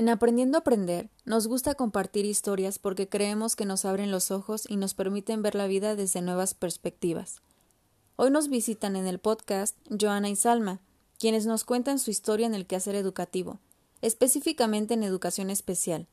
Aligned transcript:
En 0.00 0.08
Aprendiendo 0.08 0.56
a 0.56 0.60
Aprender, 0.60 1.10
nos 1.26 1.46
gusta 1.46 1.74
compartir 1.74 2.24
historias 2.24 2.78
porque 2.78 3.10
creemos 3.10 3.54
que 3.54 3.66
nos 3.66 3.84
abren 3.84 4.10
los 4.10 4.30
ojos 4.30 4.64
y 4.66 4.76
nos 4.76 4.94
permiten 4.94 5.42
ver 5.42 5.54
la 5.54 5.66
vida 5.66 5.94
desde 5.94 6.22
nuevas 6.22 6.54
perspectivas. 6.54 7.42
Hoy 8.16 8.30
nos 8.30 8.48
visitan 8.48 8.96
en 8.96 9.06
el 9.06 9.18
podcast 9.18 9.76
Joana 9.90 10.30
y 10.30 10.36
Salma, 10.36 10.80
quienes 11.18 11.44
nos 11.44 11.64
cuentan 11.64 11.98
su 11.98 12.10
historia 12.10 12.46
en 12.46 12.54
el 12.54 12.66
quehacer 12.66 12.94
educativo, 12.94 13.58
específicamente 14.00 14.94
en 14.94 15.02
educación 15.02 15.50
especial, 15.50 16.06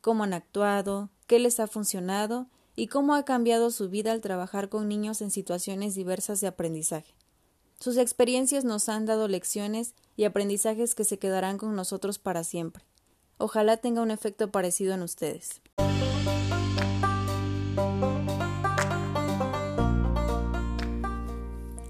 cómo 0.00 0.22
han 0.22 0.32
actuado, 0.32 1.10
qué 1.26 1.40
les 1.40 1.58
ha 1.58 1.66
funcionado 1.66 2.46
y 2.76 2.86
cómo 2.86 3.16
ha 3.16 3.24
cambiado 3.24 3.72
su 3.72 3.88
vida 3.88 4.12
al 4.12 4.20
trabajar 4.20 4.68
con 4.68 4.86
niños 4.86 5.20
en 5.22 5.32
situaciones 5.32 5.96
diversas 5.96 6.40
de 6.40 6.46
aprendizaje. 6.46 7.16
Sus 7.80 7.96
experiencias 7.96 8.62
nos 8.62 8.88
han 8.88 9.06
dado 9.06 9.26
lecciones 9.26 9.94
y 10.16 10.22
aprendizajes 10.22 10.94
que 10.94 11.02
se 11.02 11.18
quedarán 11.18 11.58
con 11.58 11.74
nosotros 11.74 12.20
para 12.20 12.44
siempre. 12.44 12.84
Ojalá 13.38 13.76
tenga 13.76 14.02
un 14.02 14.10
efecto 14.10 14.50
parecido 14.50 14.94
en 14.94 15.02
ustedes. 15.02 15.60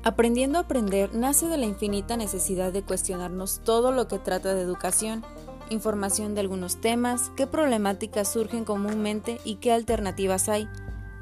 Aprendiendo 0.02 0.58
a 0.58 0.62
aprender 0.62 1.14
nace 1.14 1.48
de 1.48 1.56
la 1.56 1.64
infinita 1.64 2.16
necesidad 2.16 2.72
de 2.72 2.82
cuestionarnos 2.82 3.60
todo 3.64 3.90
lo 3.90 4.06
que 4.06 4.18
trata 4.18 4.54
de 4.54 4.60
educación, 4.60 5.24
información 5.70 6.34
de 6.34 6.42
algunos 6.42 6.80
temas, 6.80 7.30
qué 7.36 7.46
problemáticas 7.46 8.30
surgen 8.30 8.64
comúnmente 8.64 9.40
y 9.44 9.56
qué 9.56 9.72
alternativas 9.72 10.48
hay. 10.50 10.68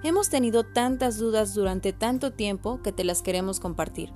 Hemos 0.02 0.30
tenido 0.30 0.64
tantas 0.64 1.16
dudas 1.16 1.54
durante 1.54 1.92
tanto 1.92 2.32
tiempo 2.32 2.82
que 2.82 2.90
te 2.90 3.04
las 3.04 3.22
queremos 3.22 3.60
compartir. 3.60 4.12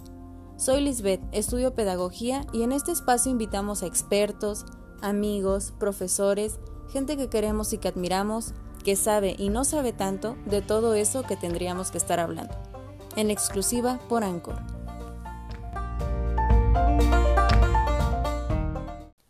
Soy 0.57 0.81
Lisbeth, 0.81 1.21
estudio 1.31 1.75
pedagogía 1.75 2.45
y 2.53 2.63
en 2.63 2.73
este 2.73 2.91
espacio 2.91 3.31
invitamos 3.31 3.85
a 3.85 3.87
expertos, 3.87 4.65
amigos, 5.03 5.73
profesores, 5.79 6.59
gente 6.93 7.17
que 7.17 7.29
queremos 7.29 7.73
y 7.73 7.79
que 7.79 7.89
admiramos, 7.89 8.55
que 8.85 8.97
sabe 8.97 9.35
y 9.39 9.49
no 9.49 9.65
sabe 9.65 9.93
tanto 9.93 10.37
de 10.47 10.63
todo 10.63 10.95
eso 10.95 11.25
que 11.25 11.37
tendríamos 11.37 11.91
que 11.91 11.99
estar 11.99 12.21
hablando. 12.21 12.55
En 13.17 13.31
exclusiva 13.31 13.99
por 14.09 14.25
Anchor. 14.25 14.61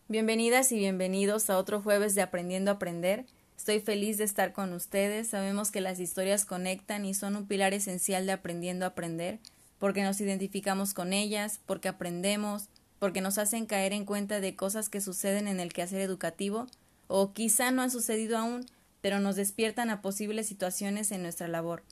Bienvenidas 0.09 0.73
y 0.73 0.79
bienvenidos 0.79 1.51
a 1.51 1.59
otro 1.59 1.83
jueves 1.83 2.15
de 2.15 2.23
Aprendiendo 2.23 2.71
a 2.71 2.75
Aprender. 2.75 3.27
Estoy 3.57 3.81
feliz 3.81 4.19
de 4.19 4.25
estar 4.25 4.53
con 4.53 4.73
ustedes. 4.73 5.29
Sabemos 5.29 5.71
que 5.71 5.81
las 5.81 5.99
historias 5.99 6.45
conectan 6.45 7.05
y 7.05 7.15
son 7.15 7.37
un 7.37 7.47
pilar 7.47 7.75
esencial 7.75 8.25
de 8.25 8.33
Aprendiendo 8.33 8.85
a 8.85 8.89
Aprender, 8.89 9.41
porque 9.79 10.03
nos 10.03 10.21
identificamos 10.21 10.95
con 10.95 11.13
ellas, 11.13 11.61
porque 11.67 11.89
aprendemos, 11.89 12.69
porque 12.99 13.21
nos 13.21 13.39
hacen 13.39 13.67
caer 13.67 13.93
en 13.93 14.05
cuenta 14.05 14.41
de 14.41 14.57
cosas 14.57 14.89
que 14.89 15.01
suceden 15.01 15.49
en 15.49 15.61
el 15.61 15.73
quehacer 15.73 16.01
educativo 16.01 16.67
o 17.09 17.33
quizá 17.33 17.71
no 17.71 17.83
han 17.83 17.91
sucedido 17.91 18.39
aún, 18.39 18.67
pero 19.01 19.21
nos 19.21 19.37
despiertan 19.37 19.91
a 19.91 20.03
posibles 20.03 20.47
situaciones 20.47 21.13
en 21.13 21.23
nuestra 21.23 21.49
labor. 21.49 21.83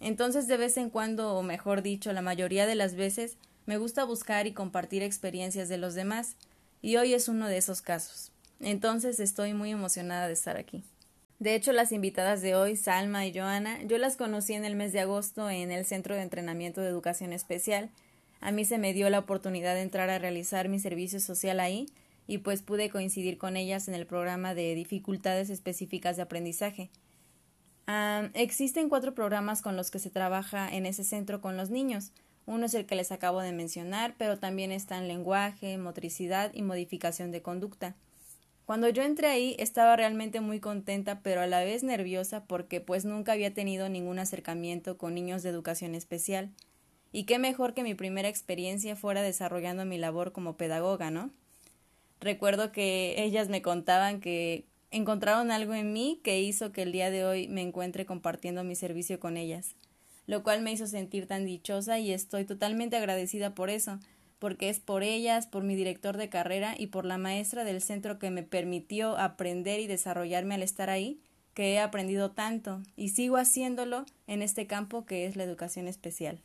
Entonces, 0.00 0.48
de 0.48 0.56
vez 0.56 0.76
en 0.76 0.90
cuando, 0.90 1.34
o 1.34 1.42
mejor 1.42 1.82
dicho, 1.82 2.12
la 2.12 2.22
mayoría 2.22 2.66
de 2.66 2.74
las 2.74 2.94
veces, 2.94 3.36
me 3.66 3.78
gusta 3.78 4.04
buscar 4.04 4.46
y 4.46 4.52
compartir 4.52 5.02
experiencias 5.02 5.68
de 5.68 5.78
los 5.78 5.94
demás, 5.94 6.36
y 6.82 6.96
hoy 6.96 7.14
es 7.14 7.28
uno 7.28 7.48
de 7.48 7.56
esos 7.56 7.80
casos. 7.80 8.32
Entonces, 8.60 9.20
estoy 9.20 9.54
muy 9.54 9.70
emocionada 9.70 10.26
de 10.26 10.34
estar 10.34 10.56
aquí. 10.56 10.82
De 11.38 11.54
hecho, 11.54 11.72
las 11.72 11.92
invitadas 11.92 12.42
de 12.42 12.54
hoy, 12.54 12.76
Salma 12.76 13.26
y 13.26 13.32
Joana, 13.32 13.82
yo 13.84 13.98
las 13.98 14.16
conocí 14.16 14.52
en 14.54 14.64
el 14.64 14.76
mes 14.76 14.92
de 14.92 15.00
agosto 15.00 15.50
en 15.50 15.70
el 15.70 15.84
Centro 15.84 16.14
de 16.14 16.22
Entrenamiento 16.22 16.80
de 16.80 16.88
Educación 16.88 17.32
Especial, 17.32 17.90
a 18.44 18.52
mí 18.52 18.66
se 18.66 18.76
me 18.76 18.92
dio 18.92 19.08
la 19.08 19.20
oportunidad 19.20 19.74
de 19.74 19.80
entrar 19.80 20.10
a 20.10 20.18
realizar 20.18 20.68
mi 20.68 20.78
servicio 20.78 21.18
social 21.18 21.60
ahí 21.60 21.86
y 22.26 22.38
pues 22.38 22.60
pude 22.60 22.90
coincidir 22.90 23.38
con 23.38 23.56
ellas 23.56 23.88
en 23.88 23.94
el 23.94 24.06
programa 24.06 24.54
de 24.54 24.74
dificultades 24.74 25.48
específicas 25.48 26.16
de 26.16 26.22
aprendizaje. 26.24 26.90
existen 28.34 28.90
cuatro 28.90 29.14
programas 29.14 29.62
con 29.62 29.76
los 29.76 29.90
que 29.90 29.98
se 29.98 30.10
trabaja 30.10 30.68
en 30.70 30.84
ese 30.84 31.04
centro 31.04 31.40
con 31.40 31.56
los 31.56 31.70
niños. 31.70 32.12
Uno 32.44 32.66
es 32.66 32.74
el 32.74 32.84
que 32.84 32.96
les 32.96 33.12
acabo 33.12 33.40
de 33.40 33.52
mencionar, 33.52 34.14
pero 34.18 34.38
también 34.38 34.72
están 34.72 35.08
lenguaje, 35.08 35.78
motricidad 35.78 36.50
y 36.52 36.60
modificación 36.60 37.30
de 37.30 37.40
conducta. 37.40 37.96
Cuando 38.66 38.90
yo 38.90 39.02
entré 39.02 39.28
ahí 39.28 39.56
estaba 39.58 39.96
realmente 39.96 40.42
muy 40.42 40.60
contenta, 40.60 41.20
pero 41.22 41.40
a 41.40 41.46
la 41.46 41.64
vez 41.64 41.82
nerviosa 41.82 42.44
porque 42.44 42.82
pues 42.82 43.06
nunca 43.06 43.32
había 43.32 43.54
tenido 43.54 43.88
ningún 43.88 44.18
acercamiento 44.18 44.98
con 44.98 45.14
niños 45.14 45.42
de 45.42 45.48
educación 45.48 45.94
especial. 45.94 46.50
Y 47.14 47.26
qué 47.26 47.38
mejor 47.38 47.74
que 47.74 47.84
mi 47.84 47.94
primera 47.94 48.28
experiencia 48.28 48.96
fuera 48.96 49.22
desarrollando 49.22 49.84
mi 49.84 49.98
labor 49.98 50.32
como 50.32 50.56
pedagoga, 50.56 51.12
¿no? 51.12 51.30
Recuerdo 52.18 52.72
que 52.72 53.14
ellas 53.22 53.48
me 53.48 53.62
contaban 53.62 54.20
que 54.20 54.64
encontraron 54.90 55.52
algo 55.52 55.74
en 55.74 55.92
mí 55.92 56.18
que 56.24 56.40
hizo 56.40 56.72
que 56.72 56.82
el 56.82 56.90
día 56.90 57.12
de 57.12 57.24
hoy 57.24 57.46
me 57.46 57.62
encuentre 57.62 58.04
compartiendo 58.04 58.64
mi 58.64 58.74
servicio 58.74 59.20
con 59.20 59.36
ellas, 59.36 59.76
lo 60.26 60.42
cual 60.42 60.62
me 60.62 60.72
hizo 60.72 60.88
sentir 60.88 61.28
tan 61.28 61.46
dichosa 61.46 62.00
y 62.00 62.10
estoy 62.10 62.46
totalmente 62.46 62.96
agradecida 62.96 63.54
por 63.54 63.70
eso, 63.70 64.00
porque 64.40 64.68
es 64.68 64.80
por 64.80 65.04
ellas, 65.04 65.46
por 65.46 65.62
mi 65.62 65.76
director 65.76 66.16
de 66.16 66.28
carrera 66.28 66.74
y 66.76 66.88
por 66.88 67.04
la 67.04 67.16
maestra 67.16 67.62
del 67.62 67.80
centro 67.80 68.18
que 68.18 68.32
me 68.32 68.42
permitió 68.42 69.16
aprender 69.18 69.78
y 69.78 69.86
desarrollarme 69.86 70.56
al 70.56 70.64
estar 70.64 70.90
ahí, 70.90 71.20
que 71.54 71.74
he 71.74 71.78
aprendido 71.78 72.32
tanto 72.32 72.82
y 72.96 73.10
sigo 73.10 73.36
haciéndolo 73.36 74.04
en 74.26 74.42
este 74.42 74.66
campo 74.66 75.06
que 75.06 75.26
es 75.26 75.36
la 75.36 75.44
educación 75.44 75.86
especial. 75.86 76.40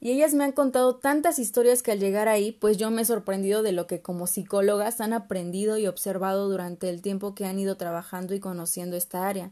Y 0.00 0.10
ellas 0.10 0.34
me 0.34 0.44
han 0.44 0.52
contado 0.52 0.96
tantas 0.96 1.38
historias 1.38 1.82
que 1.82 1.92
al 1.92 2.00
llegar 2.00 2.28
ahí, 2.28 2.52
pues 2.52 2.76
yo 2.76 2.90
me 2.90 3.02
he 3.02 3.04
sorprendido 3.04 3.62
de 3.62 3.72
lo 3.72 3.86
que 3.86 4.02
como 4.02 4.26
psicólogas 4.26 5.00
han 5.00 5.12
aprendido 5.12 5.78
y 5.78 5.86
observado 5.86 6.48
durante 6.48 6.90
el 6.90 7.00
tiempo 7.00 7.34
que 7.34 7.46
han 7.46 7.58
ido 7.58 7.76
trabajando 7.76 8.34
y 8.34 8.40
conociendo 8.40 8.96
esta 8.96 9.26
área. 9.26 9.50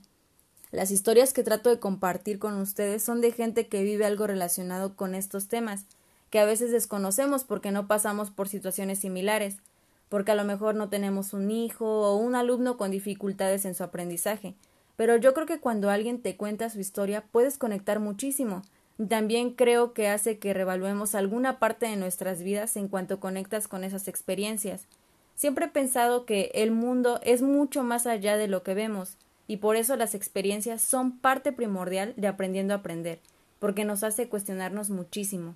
Las 0.70 0.90
historias 0.90 1.32
que 1.32 1.42
trato 1.42 1.70
de 1.70 1.78
compartir 1.78 2.38
con 2.38 2.58
ustedes 2.58 3.02
son 3.02 3.20
de 3.20 3.32
gente 3.32 3.68
que 3.68 3.82
vive 3.82 4.06
algo 4.06 4.26
relacionado 4.26 4.96
con 4.96 5.14
estos 5.14 5.48
temas, 5.48 5.84
que 6.30 6.38
a 6.38 6.46
veces 6.46 6.70
desconocemos 6.70 7.44
porque 7.44 7.72
no 7.72 7.86
pasamos 7.86 8.30
por 8.30 8.48
situaciones 8.48 8.98
similares, 8.98 9.56
porque 10.08 10.32
a 10.32 10.34
lo 10.34 10.44
mejor 10.44 10.74
no 10.74 10.88
tenemos 10.88 11.34
un 11.34 11.50
hijo 11.50 11.86
o 11.86 12.16
un 12.16 12.34
alumno 12.34 12.78
con 12.78 12.90
dificultades 12.90 13.66
en 13.66 13.74
su 13.74 13.84
aprendizaje. 13.84 14.54
Pero 14.96 15.16
yo 15.16 15.34
creo 15.34 15.46
que 15.46 15.60
cuando 15.60 15.90
alguien 15.90 16.22
te 16.22 16.36
cuenta 16.36 16.70
su 16.70 16.80
historia 16.80 17.24
puedes 17.32 17.58
conectar 17.58 18.00
muchísimo, 18.00 18.62
también 19.08 19.54
creo 19.54 19.92
que 19.92 20.08
hace 20.08 20.38
que 20.38 20.54
revaluemos 20.54 21.14
alguna 21.14 21.58
parte 21.58 21.86
de 21.86 21.96
nuestras 21.96 22.42
vidas 22.42 22.76
en 22.76 22.88
cuanto 22.88 23.20
conectas 23.20 23.68
con 23.68 23.84
esas 23.84 24.08
experiencias. 24.08 24.86
Siempre 25.34 25.66
he 25.66 25.68
pensado 25.68 26.24
que 26.24 26.50
el 26.54 26.70
mundo 26.70 27.20
es 27.22 27.42
mucho 27.42 27.82
más 27.82 28.06
allá 28.06 28.36
de 28.36 28.48
lo 28.48 28.62
que 28.62 28.74
vemos, 28.74 29.16
y 29.48 29.56
por 29.56 29.76
eso 29.76 29.96
las 29.96 30.14
experiencias 30.14 30.82
son 30.82 31.18
parte 31.18 31.52
primordial 31.52 32.14
de 32.16 32.28
aprendiendo 32.28 32.74
a 32.74 32.78
aprender, 32.78 33.20
porque 33.58 33.84
nos 33.84 34.04
hace 34.04 34.28
cuestionarnos 34.28 34.90
muchísimo. 34.90 35.54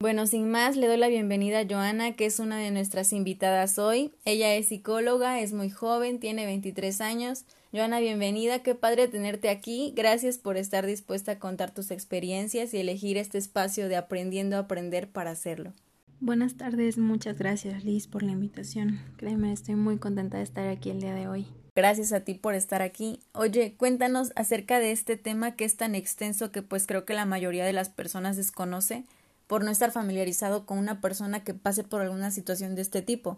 Bueno, 0.00 0.28
sin 0.28 0.48
más, 0.48 0.76
le 0.76 0.86
doy 0.86 0.96
la 0.96 1.08
bienvenida 1.08 1.58
a 1.58 1.66
Joana, 1.68 2.12
que 2.12 2.24
es 2.24 2.38
una 2.38 2.56
de 2.56 2.70
nuestras 2.70 3.12
invitadas 3.12 3.80
hoy. 3.80 4.12
Ella 4.24 4.54
es 4.54 4.68
psicóloga, 4.68 5.40
es 5.40 5.52
muy 5.52 5.70
joven, 5.70 6.20
tiene 6.20 6.46
23 6.46 7.00
años. 7.00 7.46
Joana, 7.72 7.98
bienvenida, 7.98 8.62
qué 8.62 8.76
padre 8.76 9.08
tenerte 9.08 9.48
aquí. 9.48 9.92
Gracias 9.96 10.38
por 10.38 10.56
estar 10.56 10.86
dispuesta 10.86 11.32
a 11.32 11.38
contar 11.40 11.74
tus 11.74 11.90
experiencias 11.90 12.72
y 12.74 12.78
elegir 12.78 13.16
este 13.16 13.38
espacio 13.38 13.88
de 13.88 13.96
aprendiendo 13.96 14.54
a 14.54 14.60
aprender 14.60 15.10
para 15.10 15.32
hacerlo. 15.32 15.72
Buenas 16.20 16.56
tardes, 16.56 16.96
muchas 16.96 17.36
gracias 17.36 17.82
Liz 17.82 18.06
por 18.06 18.22
la 18.22 18.30
invitación. 18.30 19.00
Créeme, 19.16 19.52
estoy 19.52 19.74
muy 19.74 19.98
contenta 19.98 20.36
de 20.36 20.44
estar 20.44 20.68
aquí 20.68 20.90
el 20.90 21.00
día 21.00 21.14
de 21.14 21.26
hoy. 21.26 21.48
Gracias 21.74 22.12
a 22.12 22.20
ti 22.20 22.34
por 22.34 22.54
estar 22.54 22.82
aquí. 22.82 23.18
Oye, 23.32 23.74
cuéntanos 23.76 24.30
acerca 24.36 24.78
de 24.78 24.92
este 24.92 25.16
tema 25.16 25.56
que 25.56 25.64
es 25.64 25.76
tan 25.76 25.96
extenso 25.96 26.52
que 26.52 26.62
pues 26.62 26.86
creo 26.86 27.04
que 27.04 27.14
la 27.14 27.24
mayoría 27.24 27.66
de 27.66 27.72
las 27.72 27.88
personas 27.88 28.36
desconoce 28.36 29.02
por 29.48 29.64
no 29.64 29.72
estar 29.72 29.90
familiarizado 29.90 30.66
con 30.66 30.78
una 30.78 31.00
persona 31.00 31.42
que 31.42 31.54
pase 31.54 31.82
por 31.82 32.02
alguna 32.02 32.30
situación 32.30 32.76
de 32.76 32.82
este 32.82 33.02
tipo. 33.02 33.36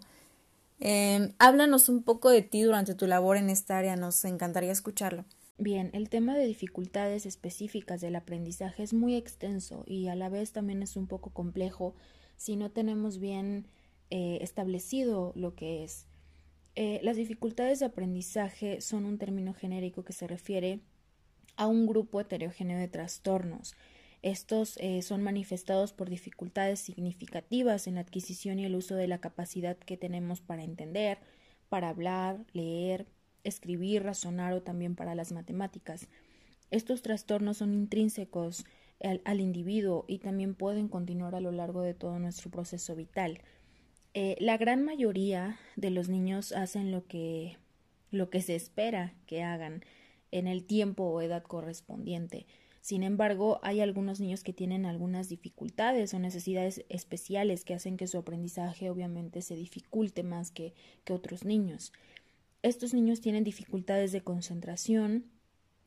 Eh, 0.79 1.33
háblanos 1.39 1.89
un 1.89 2.03
poco 2.03 2.29
de 2.29 2.43
ti 2.43 2.61
durante 2.61 2.93
tu 2.93 3.07
labor 3.07 3.37
en 3.37 3.49
esta 3.49 3.77
área, 3.77 3.95
nos 3.95 4.23
encantaría 4.25 4.71
escucharlo. 4.71 5.25
Bien, 5.57 5.89
el 5.93 6.09
tema 6.09 6.35
de 6.35 6.45
dificultades 6.45 7.25
específicas 7.25 8.01
del 8.01 8.15
aprendizaje 8.15 8.83
es 8.83 8.93
muy 8.93 9.15
extenso 9.15 9.83
y 9.87 10.07
a 10.07 10.15
la 10.15 10.27
vez 10.27 10.51
también 10.51 10.83
es 10.83 10.95
un 10.95 11.07
poco 11.07 11.29
complejo 11.29 11.95
si 12.35 12.55
no 12.55 12.71
tenemos 12.71 13.19
bien 13.19 13.67
eh, 14.09 14.39
establecido 14.41 15.31
lo 15.35 15.55
que 15.55 15.83
es. 15.83 16.07
Eh, 16.75 16.99
las 17.03 17.15
dificultades 17.15 17.79
de 17.79 17.85
aprendizaje 17.85 18.81
son 18.81 19.05
un 19.05 19.17
término 19.17 19.53
genérico 19.53 20.03
que 20.03 20.13
se 20.13 20.27
refiere 20.27 20.79
a 21.57 21.67
un 21.67 21.85
grupo 21.85 22.19
heterogéneo 22.19 22.79
de 22.79 22.87
trastornos 22.87 23.75
estos 24.21 24.77
eh, 24.77 25.01
son 25.01 25.23
manifestados 25.23 25.93
por 25.93 26.09
dificultades 26.09 26.79
significativas 26.79 27.87
en 27.87 27.95
la 27.95 28.01
adquisición 28.01 28.59
y 28.59 28.65
el 28.65 28.75
uso 28.75 28.95
de 28.95 29.07
la 29.07 29.19
capacidad 29.19 29.77
que 29.77 29.97
tenemos 29.97 30.41
para 30.41 30.63
entender, 30.63 31.17
para 31.69 31.89
hablar, 31.89 32.45
leer, 32.53 33.07
escribir, 33.43 34.03
razonar 34.03 34.53
o 34.53 34.61
también 34.61 34.95
para 34.95 35.15
las 35.15 35.31
matemáticas. 35.31 36.07
Estos 36.69 37.01
trastornos 37.01 37.57
son 37.57 37.73
intrínsecos 37.73 38.65
al, 39.25 39.39
individuo 39.39 40.05
y 40.07 40.19
también 40.19 40.53
pueden 40.53 40.87
continuar 40.87 41.33
a 41.33 41.41
lo 41.41 41.51
largo 41.51 41.81
de 41.81 41.95
todo 41.95 42.19
nuestro 42.19 42.51
proceso 42.51 42.95
vital. 42.95 43.41
Eh, 44.13 44.35
la 44.39 44.57
gran 44.57 44.83
mayoría 44.83 45.57
de 45.75 45.89
los 45.89 46.09
niños 46.09 46.51
hacen 46.51 46.91
lo 46.91 47.07
que 47.07 47.57
lo 48.11 48.29
que 48.29 48.41
se 48.41 48.55
espera 48.55 49.13
que 49.25 49.41
hagan 49.41 49.83
en 50.31 50.47
el 50.47 50.65
tiempo 50.65 51.05
o 51.05 51.21
edad 51.21 51.43
correspondiente. 51.43 52.45
Sin 52.81 53.03
embargo, 53.03 53.59
hay 53.61 53.79
algunos 53.79 54.19
niños 54.19 54.43
que 54.43 54.53
tienen 54.53 54.87
algunas 54.87 55.29
dificultades 55.29 56.13
o 56.13 56.19
necesidades 56.19 56.83
especiales 56.89 57.63
que 57.63 57.75
hacen 57.75 57.95
que 57.95 58.07
su 58.07 58.17
aprendizaje 58.17 58.89
obviamente 58.89 59.43
se 59.43 59.55
dificulte 59.55 60.23
más 60.23 60.49
que, 60.49 60.73
que 61.03 61.13
otros 61.13 61.45
niños. 61.45 61.93
Estos 62.63 62.95
niños 62.95 63.21
tienen 63.21 63.43
dificultades 63.43 64.11
de 64.11 64.21
concentración, 64.21 65.25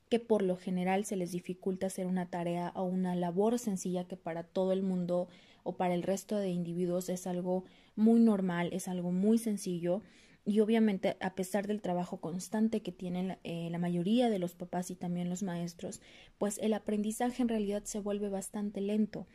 que 0.09 0.21
por 0.21 0.43
lo 0.43 0.57
general 0.57 1.05
se 1.05 1.17
les 1.17 1.33
dificulta 1.33 1.89
hacer 1.89 2.07
una 2.07 2.31
tarea 2.31 2.73
o 2.77 2.85
una 2.85 3.17
labor 3.17 3.59
sencilla 3.59 4.05
que 4.05 4.17
para 4.17 4.45
todo 4.45 4.73
el 4.73 4.83
mundo 4.83 5.29
o 5.65 5.77
para 5.77 5.95
el 5.95 6.05
resto 6.05 6.37
de 6.37 6.51
individuos 6.51 7.09
es 7.09 7.27
algo 7.27 7.65
muy 7.97 8.21
normal, 8.21 8.71
es 8.73 8.87
algo 8.87 9.11
muy 9.11 9.39
sencillo 9.39 10.03
y 10.45 10.61
obviamente 10.61 11.17
a 11.21 11.35
pesar 11.35 11.67
del 11.67 11.81
trabajo 11.81 12.21
constante 12.21 12.83
que 12.83 12.93
tienen 12.93 13.39
eh, 13.45 13.69
la 13.71 13.79
mayoría 13.79 14.29
de 14.29 14.39
los 14.39 14.55
papás 14.55 14.91
y 14.91 14.95
también 14.95 15.31
los 15.31 15.43
maestros, 15.43 16.01
pues 16.39 16.59
el 16.59 16.75
aprendizaje 16.75 17.43
en 17.43 17.49
realidad 17.49 17.85
se 17.85 18.01
vuelve 18.01 18.29
bastante 18.29 18.81
lento. 18.81 19.27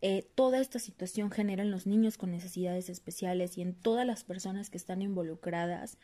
Eh, 0.00 0.26
toda 0.34 0.60
esta 0.60 0.78
situación 0.78 1.30
genera 1.30 1.62
en 1.62 1.70
los 1.70 1.86
niños 1.86 2.18
con 2.18 2.30
necesidades 2.30 2.88
especiales 2.88 3.56
y 3.58 3.62
en 3.62 3.74
todas 3.74 4.06
las 4.06 4.24
personas 4.24 4.70
que 4.70 4.78
están 4.78 5.02
involucradas 5.02 5.98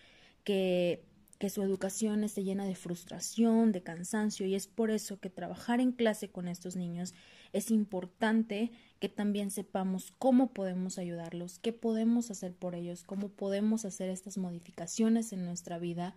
que 0.44 1.04
que 1.40 1.48
su 1.48 1.62
educación 1.62 2.22
esté 2.22 2.44
llena 2.44 2.66
de 2.66 2.74
frustración, 2.74 3.72
de 3.72 3.82
cansancio, 3.82 4.46
y 4.46 4.54
es 4.54 4.66
por 4.66 4.90
eso 4.90 5.20
que 5.20 5.30
trabajar 5.30 5.80
en 5.80 5.92
clase 5.92 6.28
con 6.28 6.48
estos 6.48 6.76
niños 6.76 7.14
es 7.54 7.70
importante 7.70 8.72
que 8.98 9.08
también 9.08 9.50
sepamos 9.50 10.12
cómo 10.18 10.52
podemos 10.52 10.98
ayudarlos, 10.98 11.58
qué 11.58 11.72
podemos 11.72 12.30
hacer 12.30 12.54
por 12.54 12.74
ellos, 12.74 13.04
cómo 13.04 13.30
podemos 13.30 13.86
hacer 13.86 14.10
estas 14.10 14.36
modificaciones 14.36 15.32
en 15.32 15.46
nuestra 15.46 15.78
vida 15.78 16.14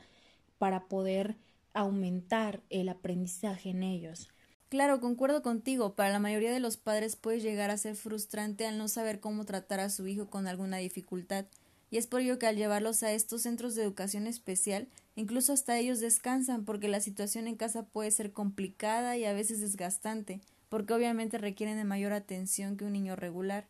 para 0.58 0.90
poder 0.90 1.38
aumentar 1.74 2.62
el 2.70 2.90
aprendizaje 2.90 3.70
en 3.70 3.84
ellos. 3.84 4.28
Claro, 4.68 5.00
concuerdo 5.00 5.42
contigo. 5.42 5.96
Para 5.96 6.10
la 6.12 6.20
mayoría 6.20 6.52
de 6.52 6.60
los 6.60 6.76
padres 6.76 7.16
puede 7.16 7.40
llegar 7.40 7.72
a 7.72 7.78
ser 7.78 7.96
frustrante 7.96 8.68
al 8.68 8.78
no 8.78 8.90
saber 8.90 9.22
cómo 9.22 9.46
tratar 9.46 9.80
a 9.80 9.90
su 9.90 10.06
hijo 10.06 10.30
con 10.30 10.48
alguna 10.48 10.78
dificultad 10.78 11.46
y 11.94 11.98
es 11.98 12.08
por 12.08 12.22
ello 12.22 12.40
que 12.40 12.48
al 12.48 12.56
llevarlos 12.56 13.04
a 13.04 13.12
estos 13.12 13.44
centros 13.44 13.76
de 13.76 13.84
educación 13.84 14.26
especial, 14.26 14.88
incluso 15.16 15.54
hasta 15.54 15.78
ellos 15.78 16.00
descansan 16.00 16.66
porque 16.66 16.88
la 16.88 17.00
situación 17.00 17.48
en 17.48 17.56
casa 17.56 17.86
puede 17.86 18.12
ser 18.12 18.32
complicada 18.32 19.18
y 19.18 19.26
a 19.26 19.34
veces 19.34 19.62
desgastante, 19.62 20.42
porque 20.70 20.94
obviamente 20.94 21.38
requieren 21.38 21.78
de 21.78 21.84
mayor 21.84 22.14
atención 22.14 22.78
que 22.78 22.86
un 22.86 22.94
niño 22.94 23.16
regular. 23.16 23.68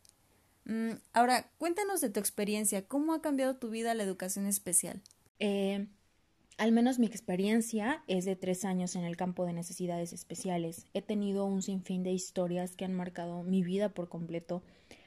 Mm, 0.65 0.91
ahora, 1.11 1.49
cuéntanos 1.57 2.01
de 2.01 2.09
tu 2.09 2.19
experiencia, 2.19 2.87
¿cómo 2.87 3.13
ha 3.13 3.21
cambiado 3.21 3.55
tu 3.57 3.69
vida 3.69 3.93
la 3.93 4.03
educación 4.03 4.45
especial? 4.45 5.01
Eh, 5.39 5.87
al 6.57 6.71
menos 6.71 6.99
mi 6.99 7.07
experiencia 7.07 8.03
es 8.07 8.25
de 8.25 8.35
tres 8.35 8.63
años 8.63 8.95
en 8.95 9.03
el 9.03 9.17
campo 9.17 9.45
de 9.45 9.53
necesidades 9.53 10.13
especiales. 10.13 10.85
He 10.93 11.01
tenido 11.01 11.45
un 11.45 11.61
sinfín 11.61 12.03
de 12.03 12.11
historias 12.11 12.75
que 12.75 12.85
han 12.85 12.93
marcado 12.93 13.43
mi 13.43 13.63
vida 13.63 13.89
por 13.89 14.07
completo. 14.07 14.61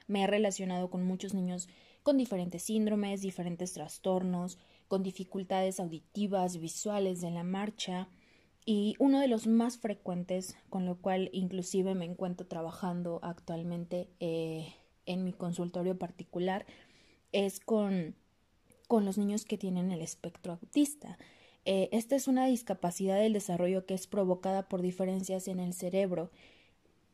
Me 0.07 0.23
he 0.23 0.27
relacionado 0.27 0.89
con 0.89 1.05
muchos 1.05 1.33
niños 1.33 1.69
con 2.03 2.17
diferentes 2.17 2.63
síndromes, 2.63 3.21
diferentes 3.21 3.73
trastornos, 3.73 4.59
con 4.87 5.03
dificultades 5.03 5.79
auditivas, 5.79 6.57
visuales 6.57 7.21
de 7.21 7.31
la 7.31 7.43
marcha, 7.43 8.09
y 8.69 8.95
uno 8.99 9.21
de 9.21 9.29
los 9.29 9.47
más 9.47 9.77
frecuentes, 9.77 10.57
con 10.69 10.85
lo 10.85 10.97
cual 10.97 11.29
inclusive 11.31 11.95
me 11.95 12.03
encuentro 12.03 12.47
trabajando 12.47 13.21
actualmente 13.23 14.09
eh, 14.19 14.75
en 15.05 15.23
mi 15.23 15.31
consultorio 15.31 15.97
particular, 15.97 16.65
es 17.31 17.61
con, 17.61 18.15
con 18.89 19.05
los 19.05 19.17
niños 19.17 19.45
que 19.45 19.57
tienen 19.57 19.91
el 19.91 20.01
espectro 20.01 20.53
autista. 20.53 21.17
Eh, 21.63 21.87
esta 21.93 22.17
es 22.17 22.27
una 22.27 22.45
discapacidad 22.45 23.17
del 23.17 23.31
desarrollo 23.31 23.85
que 23.85 23.93
es 23.93 24.05
provocada 24.05 24.67
por 24.67 24.81
diferencias 24.81 25.47
en 25.47 25.61
el 25.61 25.73
cerebro, 25.73 26.29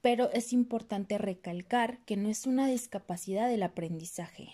pero 0.01 0.31
es 0.31 0.53
importante 0.53 1.19
recalcar 1.19 2.03
que 2.05 2.17
no 2.17 2.29
es 2.29 2.47
una 2.47 2.67
discapacidad 2.67 3.47
del 3.47 3.61
aprendizaje, 3.61 4.49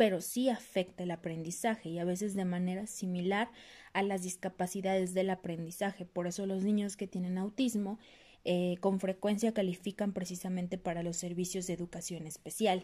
pero 0.00 0.22
sí 0.22 0.48
afecta 0.48 1.02
el 1.02 1.10
aprendizaje 1.10 1.90
y 1.90 1.98
a 1.98 2.06
veces 2.06 2.34
de 2.34 2.46
manera 2.46 2.86
similar 2.86 3.50
a 3.92 4.02
las 4.02 4.22
discapacidades 4.22 5.12
del 5.12 5.28
aprendizaje. 5.28 6.06
Por 6.06 6.26
eso 6.26 6.46
los 6.46 6.64
niños 6.64 6.96
que 6.96 7.06
tienen 7.06 7.36
autismo 7.36 7.98
eh, 8.46 8.78
con 8.80 8.98
frecuencia 8.98 9.52
califican 9.52 10.14
precisamente 10.14 10.78
para 10.78 11.02
los 11.02 11.18
servicios 11.18 11.66
de 11.66 11.74
educación 11.74 12.26
especial. 12.26 12.82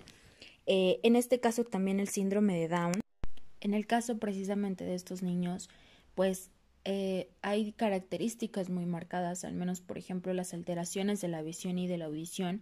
Eh, 0.67 1.01
en 1.05 1.17
este 1.17 1.41
caso 1.41 1.65
también 1.65 2.01
el 2.01 2.09
síndrome 2.09 2.55
de 2.55 2.69
Down. 2.69 3.01
En 3.63 3.73
el 3.73 3.87
caso 3.87 4.19
precisamente 4.19 4.85
de 4.85 4.95
estos 4.95 5.23
niños, 5.23 5.71
pues 6.15 6.51
eh, 6.85 7.31
hay 7.41 7.73
características 7.73 8.69
muy 8.69 8.85
marcadas, 8.85 9.45
al 9.45 9.55
menos 9.55 9.81
por 9.81 9.97
ejemplo 9.97 10.35
las 10.35 10.53
alteraciones 10.53 11.23
de 11.23 11.29
la 11.29 11.41
visión 11.41 11.79
y 11.79 11.87
de 11.87 11.97
la 11.97 12.05
audición 12.05 12.61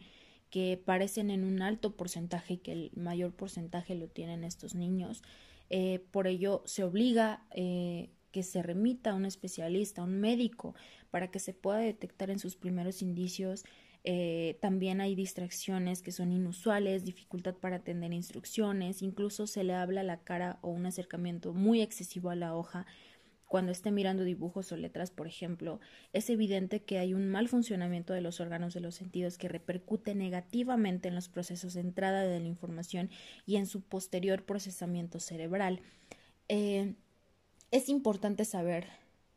que 0.54 0.80
parecen 0.84 1.32
en 1.32 1.42
un 1.42 1.62
alto 1.62 1.96
porcentaje, 1.96 2.60
que 2.60 2.70
el 2.70 2.92
mayor 2.94 3.34
porcentaje 3.34 3.96
lo 3.96 4.06
tienen 4.06 4.44
estos 4.44 4.76
niños. 4.76 5.24
Eh, 5.68 6.06
por 6.12 6.28
ello, 6.28 6.62
se 6.64 6.84
obliga 6.84 7.44
eh, 7.50 8.10
que 8.30 8.44
se 8.44 8.62
remita 8.62 9.10
a 9.10 9.14
un 9.16 9.24
especialista, 9.24 10.00
a 10.00 10.04
un 10.04 10.20
médico, 10.20 10.76
para 11.10 11.32
que 11.32 11.40
se 11.40 11.54
pueda 11.54 11.78
detectar 11.78 12.30
en 12.30 12.38
sus 12.38 12.54
primeros 12.54 13.02
indicios. 13.02 13.64
Eh, 14.04 14.56
también 14.60 15.00
hay 15.00 15.16
distracciones 15.16 16.02
que 16.02 16.12
son 16.12 16.30
inusuales, 16.30 17.04
dificultad 17.04 17.56
para 17.56 17.78
atender 17.78 18.12
instrucciones, 18.12 19.02
incluso 19.02 19.48
se 19.48 19.64
le 19.64 19.74
habla 19.74 20.02
a 20.02 20.04
la 20.04 20.20
cara 20.22 20.60
o 20.62 20.68
un 20.68 20.86
acercamiento 20.86 21.52
muy 21.52 21.82
excesivo 21.82 22.30
a 22.30 22.36
la 22.36 22.54
hoja 22.54 22.86
cuando 23.46 23.72
esté 23.72 23.90
mirando 23.90 24.24
dibujos 24.24 24.72
o 24.72 24.76
letras, 24.76 25.10
por 25.10 25.26
ejemplo, 25.26 25.80
es 26.12 26.30
evidente 26.30 26.82
que 26.82 26.98
hay 26.98 27.14
un 27.14 27.28
mal 27.28 27.48
funcionamiento 27.48 28.12
de 28.12 28.20
los 28.20 28.40
órganos 28.40 28.74
de 28.74 28.80
los 28.80 28.94
sentidos 28.94 29.38
que 29.38 29.48
repercute 29.48 30.14
negativamente 30.14 31.08
en 31.08 31.14
los 31.14 31.28
procesos 31.28 31.74
de 31.74 31.80
entrada 31.80 32.22
de 32.22 32.40
la 32.40 32.46
información 32.46 33.10
y 33.46 33.56
en 33.56 33.66
su 33.66 33.82
posterior 33.82 34.44
procesamiento 34.44 35.20
cerebral. 35.20 35.80
Eh, 36.48 36.94
es 37.70 37.88
importante 37.88 38.44
saber 38.44 38.86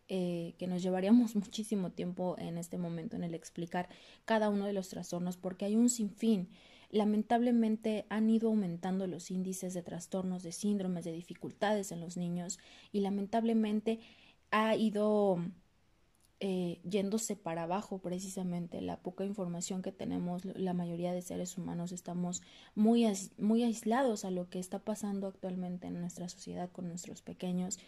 eh, 0.09 0.55
que 0.57 0.67
nos 0.67 0.81
llevaríamos 0.81 1.35
muchísimo 1.35 1.91
tiempo 1.91 2.35
en 2.39 2.57
este 2.57 2.77
momento 2.77 3.15
en 3.17 3.23
el 3.23 3.35
explicar 3.35 3.89
cada 4.25 4.49
uno 4.49 4.65
de 4.65 4.73
los 4.73 4.89
trastornos 4.89 5.37
porque 5.37 5.65
hay 5.65 5.75
un 5.75 5.89
sinfín 5.89 6.49
Lamentablemente 6.89 8.05
han 8.09 8.29
ido 8.29 8.49
aumentando 8.49 9.07
los 9.07 9.31
índices 9.31 9.73
de 9.73 9.83
trastornos, 9.83 10.43
de 10.43 10.51
síndromes, 10.51 11.05
de 11.05 11.11
dificultades 11.11 11.91
en 11.91 11.99
los 11.99 12.17
niños 12.17 12.59
y 12.91 13.01
lamentablemente 13.01 13.99
ha 14.51 14.75
ido 14.75 15.37
eh, 16.39 16.79
yéndose 16.83 17.35
para 17.35 17.63
abajo 17.63 17.97
precisamente 17.97 18.79
la 18.81 19.01
poca 19.01 19.25
información 19.25 19.81
que 19.81 19.91
tenemos 19.91 20.45
la 20.45 20.73
mayoría 20.73 21.11
de 21.11 21.21
seres 21.21 21.57
humanos 21.57 21.91
estamos 21.91 22.43
muy, 22.75 23.05
muy 23.37 23.63
aislados 23.63 24.23
a 24.23 24.31
lo 24.31 24.47
que 24.47 24.59
está 24.59 24.79
pasando 24.79 25.27
actualmente 25.27 25.87
en 25.87 25.99
nuestra 25.99 26.29
sociedad 26.29 26.71
con 26.71 26.87
nuestros 26.87 27.21
pequeños 27.23 27.79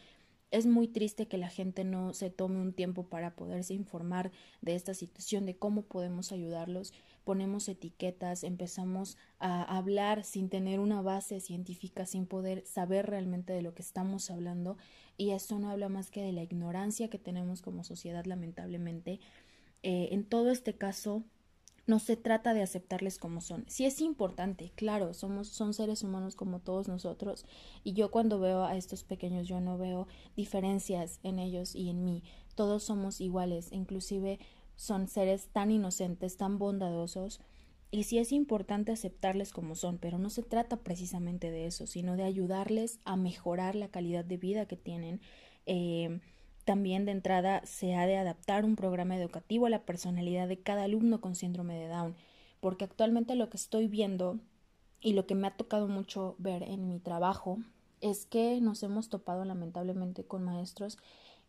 es 0.51 0.65
muy 0.65 0.87
triste 0.87 1.27
que 1.27 1.37
la 1.37 1.49
gente 1.49 1.83
no 1.83 2.13
se 2.13 2.29
tome 2.29 2.59
un 2.59 2.73
tiempo 2.73 3.03
para 3.03 3.35
poderse 3.35 3.73
informar 3.73 4.31
de 4.61 4.75
esta 4.75 4.93
situación, 4.93 5.45
de 5.45 5.57
cómo 5.57 5.83
podemos 5.83 6.31
ayudarlos. 6.31 6.93
Ponemos 7.29 7.69
etiquetas, 7.69 8.43
empezamos 8.43 9.15
a 9.37 9.61
hablar 9.77 10.23
sin 10.23 10.49
tener 10.49 10.79
una 10.79 11.03
base 11.03 11.39
científica, 11.41 12.07
sin 12.07 12.25
poder 12.25 12.65
saber 12.65 13.05
realmente 13.05 13.53
de 13.53 13.61
lo 13.61 13.75
que 13.75 13.83
estamos 13.83 14.31
hablando. 14.31 14.77
Y 15.15 15.29
esto 15.29 15.59
no 15.59 15.69
habla 15.69 15.89
más 15.89 16.09
que 16.09 16.23
de 16.23 16.31
la 16.31 16.41
ignorancia 16.41 17.07
que 17.11 17.19
tenemos 17.19 17.61
como 17.61 17.83
sociedad, 17.83 18.25
lamentablemente. 18.25 19.19
Eh, 19.83 20.09
en 20.11 20.25
todo 20.25 20.49
este 20.49 20.73
caso, 20.73 21.23
no 21.85 21.99
se 21.99 22.17
trata 22.17 22.55
de 22.55 22.63
aceptarles 22.63 23.19
como 23.19 23.41
son. 23.41 23.63
Sí 23.67 23.85
es 23.85 24.01
importante, 24.01 24.71
claro, 24.75 25.13
somos 25.13 25.49
son 25.49 25.75
seres 25.75 26.01
humanos 26.01 26.35
como 26.35 26.59
todos 26.59 26.87
nosotros 26.87 27.45
y 27.83 27.93
yo 27.93 28.09
cuando 28.09 28.39
veo 28.39 28.63
a 28.63 28.75
estos 28.75 29.03
pequeños 29.03 29.47
yo 29.47 29.59
no 29.59 29.77
veo 29.77 30.07
diferencias 30.35 31.19
en 31.21 31.37
ellos 31.37 31.75
y 31.75 31.89
en 31.89 32.05
mí. 32.05 32.23
Todos 32.55 32.81
somos 32.81 33.21
iguales, 33.21 33.69
inclusive 33.71 34.39
son 34.79 35.09
seres 35.09 35.49
tan 35.51 35.71
inocentes, 35.71 36.37
tan 36.37 36.57
bondadosos 36.57 37.41
y 37.91 38.03
sí 38.03 38.17
es 38.17 38.31
importante 38.31 38.93
aceptarles 38.93 39.51
como 39.51 39.75
son, 39.75 39.97
pero 39.97 40.17
no 40.17 40.29
se 40.29 40.41
trata 40.41 40.77
precisamente 40.77 41.51
de 41.51 41.65
eso, 41.65 41.85
sino 41.85 42.15
de 42.15 42.23
ayudarles 42.23 43.01
a 43.03 43.17
mejorar 43.17 43.75
la 43.75 43.89
calidad 43.89 44.23
de 44.23 44.37
vida 44.37 44.67
que 44.67 44.77
tienen. 44.77 45.19
Eh, 45.65 46.21
también 46.63 47.03
de 47.03 47.11
entrada 47.11 47.61
se 47.65 47.93
ha 47.93 48.05
de 48.05 48.15
adaptar 48.15 48.63
un 48.63 48.77
programa 48.77 49.17
educativo 49.17 49.65
a 49.65 49.69
la 49.69 49.83
personalidad 49.83 50.47
de 50.47 50.61
cada 50.61 50.83
alumno 50.83 51.19
con 51.19 51.35
síndrome 51.35 51.77
de 51.77 51.89
Down, 51.89 52.15
porque 52.61 52.85
actualmente 52.85 53.35
lo 53.35 53.49
que 53.49 53.57
estoy 53.57 53.87
viendo 53.87 54.39
y 55.01 55.11
lo 55.11 55.27
que 55.27 55.35
me 55.35 55.47
ha 55.47 55.57
tocado 55.57 55.89
mucho 55.89 56.35
ver 56.37 56.63
en 56.63 56.87
mi 56.87 57.01
trabajo 57.01 57.57
es 57.99 58.25
que 58.25 58.61
nos 58.61 58.81
hemos 58.83 59.09
topado 59.09 59.43
lamentablemente 59.43 60.23
con 60.23 60.41
maestros 60.41 60.97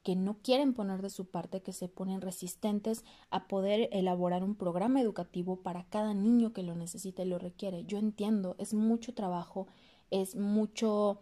que 0.03 0.17
no 0.17 0.39
quieren 0.43 0.73
poner 0.73 1.03
de 1.03 1.11
su 1.11 1.27
parte, 1.27 1.63
que 1.63 1.73
se 1.73 1.89
ponen 1.89 2.21
resistentes 2.21 3.05
a 3.31 3.49
poder 3.49 3.89
elaborar 3.93 4.43
un 4.43 4.55
programa 4.55 5.01
educativo 5.01 5.57
para 5.63 5.85
cada 5.85 6.15
niño 6.15 6.53
que 6.53 6.63
lo 6.63 6.75
necesita 6.75 7.23
y 7.23 7.27
lo 7.29 7.39
requiere. 7.39 7.85
Yo 7.85 7.99
entiendo, 7.99 8.57
es 8.59 8.73
mucho 8.73 9.15
trabajo, 9.15 9.67
es 10.11 10.37
mucho 10.37 11.21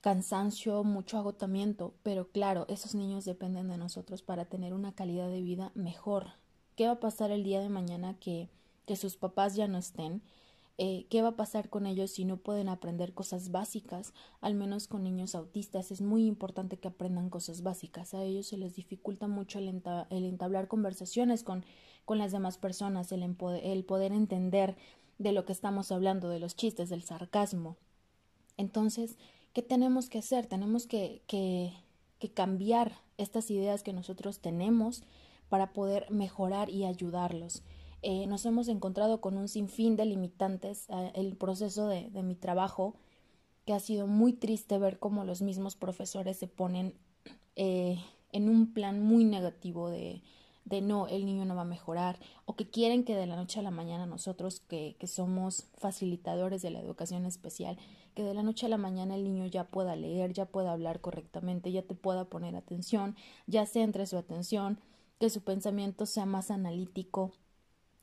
cansancio, 0.00 0.84
mucho 0.84 1.18
agotamiento, 1.18 1.94
pero 2.02 2.28
claro, 2.28 2.66
esos 2.68 2.94
niños 2.94 3.24
dependen 3.24 3.68
de 3.68 3.78
nosotros 3.78 4.22
para 4.22 4.44
tener 4.44 4.72
una 4.72 4.92
calidad 4.92 5.28
de 5.28 5.42
vida 5.42 5.72
mejor. 5.74 6.32
¿Qué 6.76 6.86
va 6.86 6.92
a 6.92 7.00
pasar 7.00 7.30
el 7.30 7.44
día 7.44 7.60
de 7.60 7.68
mañana 7.68 8.18
que, 8.18 8.48
que 8.86 8.96
sus 8.96 9.16
papás 9.16 9.56
ya 9.56 9.66
no 9.68 9.78
estén? 9.78 10.22
Eh, 10.80 11.06
¿Qué 11.10 11.22
va 11.22 11.30
a 11.30 11.36
pasar 11.36 11.70
con 11.70 11.86
ellos 11.86 12.12
si 12.12 12.24
no 12.24 12.36
pueden 12.36 12.68
aprender 12.68 13.12
cosas 13.12 13.50
básicas? 13.50 14.14
Al 14.40 14.54
menos 14.54 14.86
con 14.86 15.02
niños 15.02 15.34
autistas 15.34 15.90
es 15.90 16.00
muy 16.00 16.24
importante 16.24 16.76
que 16.76 16.86
aprendan 16.86 17.30
cosas 17.30 17.64
básicas. 17.64 18.14
A 18.14 18.22
ellos 18.22 18.46
se 18.46 18.56
les 18.56 18.76
dificulta 18.76 19.26
mucho 19.26 19.58
el, 19.58 19.82
entablar 20.10 20.68
conversaciones 20.68 21.42
con, 21.42 21.64
con, 22.04 22.18
las 22.18 22.30
demás 22.30 22.58
personas, 22.58 23.10
el, 23.10 23.24
el 23.24 23.84
poder 23.84 24.12
entender 24.12 24.76
de 25.18 25.32
lo 25.32 25.44
que 25.44 25.52
estamos 25.52 25.90
hablando, 25.90 26.28
de 26.28 26.38
los 26.38 26.54
chistes, 26.54 26.88
del 26.90 27.02
sarcasmo. 27.02 27.76
Entonces, 28.56 29.18
¿qué 29.52 29.62
tenemos 29.62 30.08
que 30.08 30.18
hacer? 30.18 30.46
Tenemos 30.46 30.86
que 30.86 31.22
cambiar 32.34 32.92
estas 33.16 33.50
ideas 33.50 33.82
que 33.82 33.92
nosotros 33.92 34.38
tenemos 34.38 35.02
para 35.48 35.72
poder 35.72 36.08
mejorar 36.08 36.70
y 36.70 36.84
ayudarlos. 36.84 37.64
Eh, 38.02 38.26
nos 38.26 38.46
hemos 38.46 38.68
encontrado 38.68 39.20
con 39.20 39.36
un 39.36 39.48
sinfín 39.48 39.96
de 39.96 40.04
limitantes 40.04 40.86
el 41.14 41.36
proceso 41.36 41.88
de, 41.88 42.10
de, 42.10 42.22
mi 42.22 42.36
trabajo, 42.36 42.94
que 43.64 43.72
ha 43.72 43.80
sido 43.80 44.06
muy 44.06 44.32
triste 44.32 44.78
ver 44.78 44.98
cómo 44.98 45.24
los 45.24 45.42
mismos 45.42 45.74
profesores 45.74 46.38
se 46.38 46.46
ponen 46.46 46.94
eh, 47.56 47.98
en 48.30 48.48
un 48.48 48.72
plan 48.72 49.02
muy 49.02 49.24
negativo 49.24 49.90
de, 49.90 50.22
de 50.64 50.80
no, 50.80 51.08
el 51.08 51.26
niño 51.26 51.44
no 51.44 51.56
va 51.56 51.62
a 51.62 51.64
mejorar, 51.64 52.20
o 52.44 52.54
que 52.54 52.70
quieren 52.70 53.04
que 53.04 53.16
de 53.16 53.26
la 53.26 53.36
noche 53.36 53.58
a 53.58 53.62
la 53.62 53.70
mañana 53.70 54.06
nosotros, 54.06 54.60
que, 54.60 54.96
que 54.98 55.06
somos 55.06 55.66
facilitadores 55.76 56.62
de 56.62 56.70
la 56.70 56.80
educación 56.80 57.26
especial, 57.26 57.78
que 58.14 58.22
de 58.22 58.34
la 58.34 58.42
noche 58.42 58.66
a 58.66 58.68
la 58.68 58.76
mañana 58.76 59.16
el 59.16 59.24
niño 59.24 59.46
ya 59.46 59.64
pueda 59.64 59.96
leer, 59.96 60.32
ya 60.32 60.46
pueda 60.46 60.72
hablar 60.72 61.00
correctamente, 61.00 61.72
ya 61.72 61.82
te 61.82 61.94
pueda 61.94 62.26
poner 62.26 62.54
atención, 62.54 63.16
ya 63.46 63.66
centre 63.66 64.06
su 64.06 64.16
atención, 64.16 64.78
que 65.18 65.30
su 65.30 65.42
pensamiento 65.42 66.06
sea 66.06 66.26
más 66.26 66.50
analítico, 66.50 67.32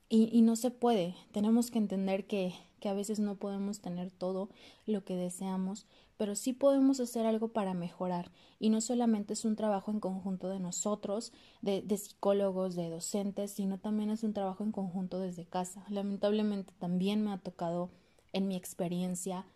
y, 0.08 0.28
y, 0.32 0.42
no 0.42 0.56
se 0.56 0.70
puede. 0.70 1.14
Tenemos 1.32 1.70
que 1.70 1.78
entender 1.78 2.26
que, 2.26 2.54
que 2.80 2.88
a 2.88 2.94
veces 2.94 3.18
no 3.18 3.36
podemos 3.36 3.80
tener 3.80 4.10
todo 4.10 4.48
lo 4.86 5.04
que 5.04 5.16
deseamos, 5.16 5.86
pero 6.16 6.34
sí 6.34 6.52
podemos 6.52 7.00
hacer 7.00 7.26
algo 7.26 7.48
para 7.48 7.74
mejorar. 7.74 8.30
Y 8.58 8.70
no 8.70 8.80
solamente 8.80 9.34
es 9.34 9.44
un 9.44 9.56
trabajo 9.56 9.90
en 9.90 10.00
conjunto 10.00 10.48
de 10.48 10.60
nosotros, 10.60 11.32
de, 11.60 11.82
de 11.82 11.98
psicólogos, 11.98 12.74
de 12.74 12.88
docentes, 12.88 13.50
sino 13.50 13.78
también 13.78 14.10
es 14.10 14.22
un 14.22 14.32
trabajo 14.32 14.64
en 14.64 14.72
conjunto 14.72 15.18
desde 15.18 15.44
casa. 15.44 15.84
Lamentablemente 15.88 16.72
también 16.78 17.22
me 17.22 17.32
ha 17.32 17.38
tocado 17.38 17.90
en 18.32 18.48
mi 18.48 18.56
experiencia 18.56 19.46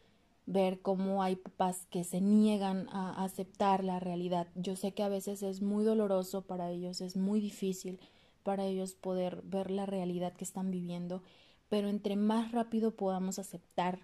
ver 0.47 0.81
cómo 0.81 1.23
hay 1.23 1.37
papás 1.37 1.87
que 1.91 2.03
se 2.03 2.21
niegan 2.21 2.89
a 2.91 3.23
aceptar 3.23 3.85
la 3.85 4.01
realidad. 4.01 4.49
Yo 4.57 4.75
sé 4.75 4.93
que 4.93 5.03
a 5.03 5.09
veces 5.09 5.43
es 5.43 5.63
muy 5.63 5.85
doloroso 5.85 6.43
para 6.43 6.71
ellos, 6.71 7.01
es 7.01 7.17
muy 7.17 7.41
difícil, 7.41 8.01
para 8.43 8.65
ellos 8.65 8.95
poder 8.95 9.43
ver 9.45 9.71
la 9.71 9.87
realidad 9.87 10.33
que 10.35 10.45
están 10.45 10.71
viviendo, 10.71 11.23
pero 11.69 11.89
entre 11.89 12.17
más 12.17 12.53
rápido 12.53 12.97
podamos 12.97 13.39
aceptar 13.39 14.01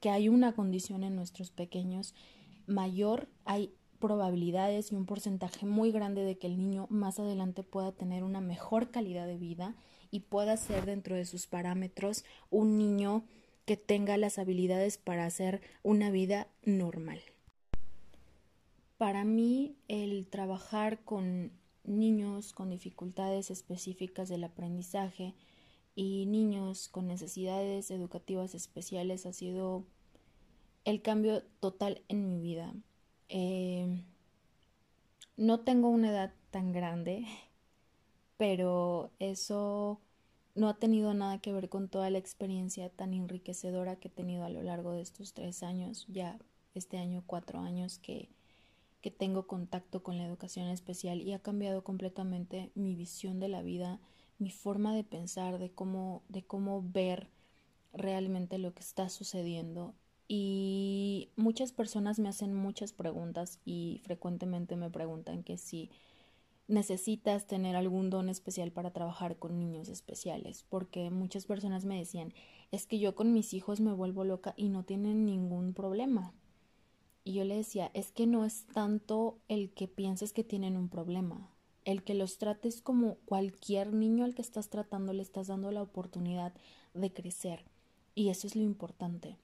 que 0.00 0.10
hay 0.10 0.28
una 0.28 0.52
condición 0.52 1.04
en 1.04 1.16
nuestros 1.16 1.50
pequeños, 1.50 2.14
mayor 2.66 3.28
hay 3.44 3.74
probabilidades 3.98 4.92
y 4.92 4.94
un 4.94 5.06
porcentaje 5.06 5.66
muy 5.66 5.92
grande 5.92 6.24
de 6.24 6.38
que 6.38 6.46
el 6.46 6.56
niño 6.56 6.86
más 6.88 7.18
adelante 7.20 7.62
pueda 7.62 7.92
tener 7.92 8.24
una 8.24 8.40
mejor 8.40 8.90
calidad 8.90 9.26
de 9.26 9.36
vida 9.36 9.76
y 10.10 10.20
pueda 10.20 10.56
ser 10.56 10.86
dentro 10.86 11.14
de 11.14 11.26
sus 11.26 11.46
parámetros 11.46 12.24
un 12.48 12.78
niño 12.78 13.24
que 13.66 13.76
tenga 13.76 14.16
las 14.16 14.38
habilidades 14.38 14.98
para 14.98 15.26
hacer 15.26 15.60
una 15.82 16.10
vida 16.10 16.48
normal. 16.64 17.20
Para 18.96 19.24
mí 19.24 19.76
el 19.86 20.26
trabajar 20.26 21.04
con 21.04 21.52
niños 21.84 22.52
con 22.52 22.70
dificultades 22.70 23.50
específicas 23.50 24.28
del 24.28 24.44
aprendizaje 24.44 25.34
y 25.94 26.26
niños 26.26 26.88
con 26.88 27.06
necesidades 27.06 27.90
educativas 27.90 28.54
especiales 28.54 29.26
ha 29.26 29.32
sido 29.32 29.84
el 30.84 31.02
cambio 31.02 31.42
total 31.60 32.02
en 32.08 32.28
mi 32.28 32.40
vida. 32.40 32.74
Eh, 33.28 34.02
no 35.36 35.60
tengo 35.60 35.88
una 35.88 36.10
edad 36.10 36.32
tan 36.50 36.72
grande, 36.72 37.26
pero 38.36 39.10
eso 39.18 40.00
no 40.54 40.68
ha 40.68 40.74
tenido 40.78 41.14
nada 41.14 41.38
que 41.38 41.52
ver 41.52 41.68
con 41.68 41.88
toda 41.88 42.10
la 42.10 42.18
experiencia 42.18 42.88
tan 42.90 43.14
enriquecedora 43.14 43.96
que 43.96 44.08
he 44.08 44.10
tenido 44.10 44.44
a 44.44 44.50
lo 44.50 44.62
largo 44.62 44.92
de 44.92 45.02
estos 45.02 45.32
tres 45.32 45.62
años, 45.62 46.06
ya 46.08 46.38
este 46.74 46.98
año 46.98 47.22
cuatro 47.26 47.60
años 47.60 47.98
que 47.98 48.28
que 49.00 49.10
tengo 49.10 49.46
contacto 49.46 50.02
con 50.02 50.18
la 50.18 50.24
educación 50.24 50.68
especial 50.68 51.22
y 51.22 51.32
ha 51.32 51.38
cambiado 51.38 51.82
completamente 51.84 52.70
mi 52.74 52.94
visión 52.94 53.40
de 53.40 53.48
la 53.48 53.62
vida, 53.62 54.00
mi 54.38 54.50
forma 54.50 54.94
de 54.94 55.04
pensar, 55.04 55.58
de 55.58 55.70
cómo, 55.70 56.22
de 56.28 56.42
cómo 56.42 56.82
ver 56.82 57.28
realmente 57.92 58.58
lo 58.58 58.74
que 58.74 58.80
está 58.80 59.08
sucediendo. 59.08 59.94
Y 60.28 61.30
muchas 61.36 61.72
personas 61.72 62.18
me 62.18 62.28
hacen 62.28 62.54
muchas 62.54 62.92
preguntas 62.92 63.58
y 63.64 64.00
frecuentemente 64.04 64.76
me 64.76 64.90
preguntan 64.90 65.42
que 65.42 65.56
si 65.56 65.90
necesitas 66.68 67.46
tener 67.46 67.74
algún 67.74 68.10
don 68.10 68.28
especial 68.28 68.70
para 68.70 68.92
trabajar 68.92 69.36
con 69.36 69.58
niños 69.58 69.88
especiales, 69.88 70.64
porque 70.68 71.10
muchas 71.10 71.46
personas 71.46 71.84
me 71.84 71.98
decían, 71.98 72.32
es 72.70 72.86
que 72.86 73.00
yo 73.00 73.16
con 73.16 73.32
mis 73.32 73.52
hijos 73.54 73.80
me 73.80 73.92
vuelvo 73.92 74.24
loca 74.24 74.54
y 74.56 74.68
no 74.68 74.84
tienen 74.84 75.26
ningún 75.26 75.74
problema. 75.74 76.32
Y 77.24 77.34
yo 77.34 77.44
le 77.44 77.56
decía, 77.56 77.90
es 77.94 78.12
que 78.12 78.26
no 78.26 78.44
es 78.44 78.66
tanto 78.66 79.38
el 79.48 79.72
que 79.72 79.88
pienses 79.88 80.32
que 80.32 80.44
tienen 80.44 80.76
un 80.76 80.88
problema, 80.88 81.50
el 81.84 82.02
que 82.02 82.14
los 82.14 82.38
trates 82.38 82.80
como 82.80 83.16
cualquier 83.26 83.92
niño 83.92 84.24
al 84.24 84.34
que 84.34 84.42
estás 84.42 84.70
tratando, 84.70 85.12
le 85.12 85.22
estás 85.22 85.48
dando 85.48 85.70
la 85.70 85.82
oportunidad 85.82 86.52
de 86.94 87.12
crecer. 87.12 87.64
Y 88.14 88.30
eso 88.30 88.46
es 88.46 88.56
lo 88.56 88.62
importante. 88.62 89.36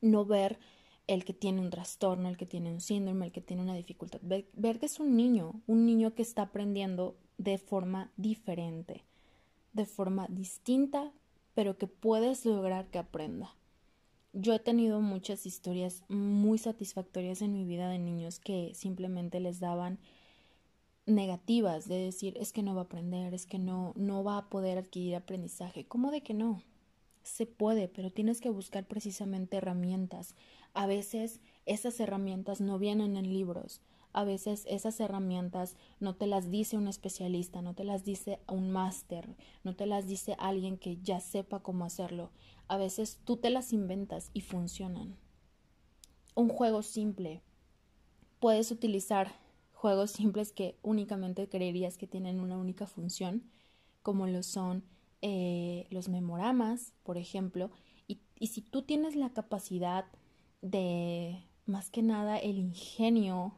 No 0.00 0.24
ver 0.24 0.58
el 1.06 1.24
que 1.24 1.34
tiene 1.34 1.60
un 1.60 1.70
trastorno, 1.70 2.28
el 2.28 2.36
que 2.36 2.46
tiene 2.46 2.72
un 2.72 2.80
síndrome, 2.80 3.26
el 3.26 3.32
que 3.32 3.40
tiene 3.40 3.62
una 3.62 3.74
dificultad. 3.74 4.20
Ver, 4.22 4.48
ver 4.54 4.78
que 4.78 4.86
es 4.86 5.00
un 5.00 5.16
niño, 5.16 5.60
un 5.66 5.84
niño 5.86 6.14
que 6.14 6.22
está 6.22 6.42
aprendiendo 6.42 7.16
de 7.38 7.58
forma 7.58 8.12
diferente, 8.16 9.04
de 9.72 9.86
forma 9.86 10.26
distinta, 10.28 11.12
pero 11.54 11.76
que 11.76 11.86
puedes 11.86 12.46
lograr 12.46 12.88
que 12.90 12.98
aprenda. 12.98 13.54
Yo 14.34 14.54
he 14.54 14.58
tenido 14.58 15.02
muchas 15.02 15.44
historias 15.44 16.04
muy 16.08 16.56
satisfactorias 16.56 17.42
en 17.42 17.52
mi 17.52 17.66
vida 17.66 17.90
de 17.90 17.98
niños 17.98 18.40
que 18.40 18.72
simplemente 18.74 19.40
les 19.40 19.60
daban 19.60 19.98
negativas 21.04 21.86
de 21.86 21.96
decir 21.96 22.38
es 22.38 22.52
que 22.52 22.62
no 22.62 22.74
va 22.74 22.82
a 22.82 22.84
aprender, 22.84 23.34
es 23.34 23.44
que 23.44 23.58
no 23.58 23.92
no 23.94 24.24
va 24.24 24.38
a 24.38 24.48
poder 24.48 24.78
adquirir 24.78 25.16
aprendizaje. 25.16 25.84
¿Cómo 25.84 26.10
de 26.10 26.22
que 26.22 26.32
no? 26.32 26.62
Se 27.22 27.44
puede, 27.44 27.88
pero 27.88 28.10
tienes 28.10 28.40
que 28.40 28.48
buscar 28.48 28.86
precisamente 28.86 29.58
herramientas. 29.58 30.34
A 30.72 30.86
veces 30.86 31.40
esas 31.66 32.00
herramientas 32.00 32.62
no 32.62 32.78
vienen 32.78 33.18
en 33.18 33.34
libros. 33.34 33.82
A 34.14 34.24
veces 34.24 34.64
esas 34.66 34.98
herramientas 35.00 35.76
no 36.00 36.14
te 36.14 36.26
las 36.26 36.50
dice 36.50 36.78
un 36.78 36.88
especialista, 36.88 37.60
no 37.60 37.74
te 37.74 37.84
las 37.84 38.04
dice 38.04 38.40
un 38.48 38.70
máster, 38.70 39.36
no 39.62 39.74
te 39.76 39.84
las 39.84 40.06
dice 40.06 40.36
alguien 40.38 40.78
que 40.78 40.96
ya 41.02 41.20
sepa 41.20 41.60
cómo 41.60 41.84
hacerlo 41.84 42.30
a 42.68 42.76
veces 42.76 43.20
tú 43.24 43.36
te 43.36 43.50
las 43.50 43.72
inventas 43.72 44.30
y 44.32 44.40
funcionan. 44.40 45.16
Un 46.34 46.48
juego 46.48 46.82
simple. 46.82 47.42
Puedes 48.40 48.70
utilizar 48.70 49.32
juegos 49.72 50.10
simples 50.12 50.52
que 50.52 50.78
únicamente 50.82 51.48
creerías 51.48 51.98
que 51.98 52.06
tienen 52.06 52.40
una 52.40 52.56
única 52.56 52.86
función, 52.86 53.42
como 54.02 54.26
lo 54.26 54.42
son 54.42 54.84
eh, 55.20 55.86
los 55.90 56.08
memoramas, 56.08 56.92
por 57.02 57.18
ejemplo, 57.18 57.70
y, 58.08 58.20
y 58.38 58.48
si 58.48 58.62
tú 58.62 58.82
tienes 58.82 59.14
la 59.14 59.30
capacidad 59.30 60.04
de, 60.62 61.44
más 61.66 61.90
que 61.90 62.02
nada, 62.02 62.38
el 62.38 62.58
ingenio 62.58 63.54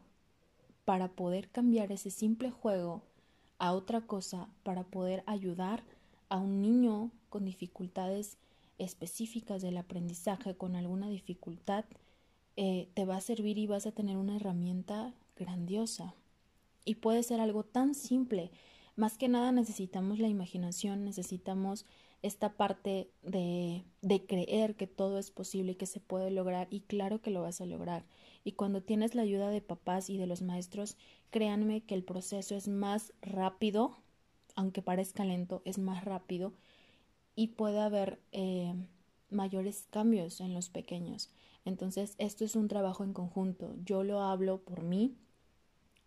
para 0.85 1.09
poder 1.09 1.51
cambiar 1.51 1.93
ese 1.93 2.11
simple 2.11 2.51
juego 2.51 3.03
a 3.59 3.73
otra 3.73 4.03
cosa, 4.03 4.49
para 4.63 4.85
poder 4.85 5.23
ayudar 5.27 5.85
a 6.29 6.39
un 6.39 6.61
niño 6.61 7.11
con 7.29 7.45
dificultades 7.45 8.37
específicas 8.79 9.63
del 9.63 9.77
aprendizaje 9.77 10.57
con 10.57 10.77
alguna 10.77 11.09
dificultad, 11.09 11.85
eh, 12.57 12.89
te 12.95 13.05
va 13.05 13.17
a 13.17 13.21
servir 13.21 13.59
y 13.59 13.67
vas 13.67 13.87
a 13.87 13.93
tener 13.93 14.17
una 14.17 14.37
herramienta 14.37 15.15
grandiosa. 15.37 16.15
Y 16.85 16.97
puede 16.97 17.23
ser 17.23 17.41
algo 17.41 17.65
tan 17.65 17.95
simple. 17.95 18.51
Más 18.97 19.19
que 19.19 19.29
nada 19.29 19.51
necesitamos 19.53 20.19
la 20.19 20.29
imaginación, 20.29 21.05
necesitamos 21.05 21.85
esta 22.23 22.57
parte 22.57 23.11
de, 23.23 23.85
de 24.03 24.25
creer 24.25 24.77
que 24.77 24.87
todo 24.87 25.19
es 25.19 25.31
posible 25.31 25.73
y 25.73 25.75
que 25.75 25.87
se 25.87 26.01
puede 26.01 26.31
lograr 26.31 26.69
y 26.71 26.81
claro 26.81 27.21
que 27.21 27.31
lo 27.31 27.43
vas 27.43 27.61
a 27.61 27.67
lograr. 27.67 28.07
Y 28.45 28.53
cuando 28.53 28.83
tienes 28.83 29.15
la 29.15 29.23
ayuda 29.23 29.51
de 29.51 29.61
papás 29.61 30.09
y 30.09 30.17
de 30.17 30.27
los 30.27 30.43
maestros, 30.43 30.97
créanme 31.31 31.83
que 31.83 31.95
el 31.95 32.05
proceso 32.05 32.55
es 32.55 32.69
más 32.69 33.13
rápido, 33.21 33.97
aunque 34.55 34.81
parezca 34.81 35.25
lento, 35.25 35.63
es 35.65 35.79
más 35.79 36.05
rápido 36.05 36.53
y 37.35 37.49
puede 37.49 37.81
haber 37.81 38.21
eh, 38.33 38.75
mayores 39.31 39.87
cambios 39.91 40.41
en 40.41 40.55
los 40.55 40.69
pequeños. 40.69 41.31
Entonces, 41.65 42.15
esto 42.19 42.45
es 42.45 42.57
un 42.57 42.69
trabajo 42.69 43.05
en 43.05 43.13
conjunto. 43.13 43.75
Yo 43.85 44.05
lo 44.05 44.21
hablo 44.21 44.59
por 44.63 44.83
mí 44.83 45.17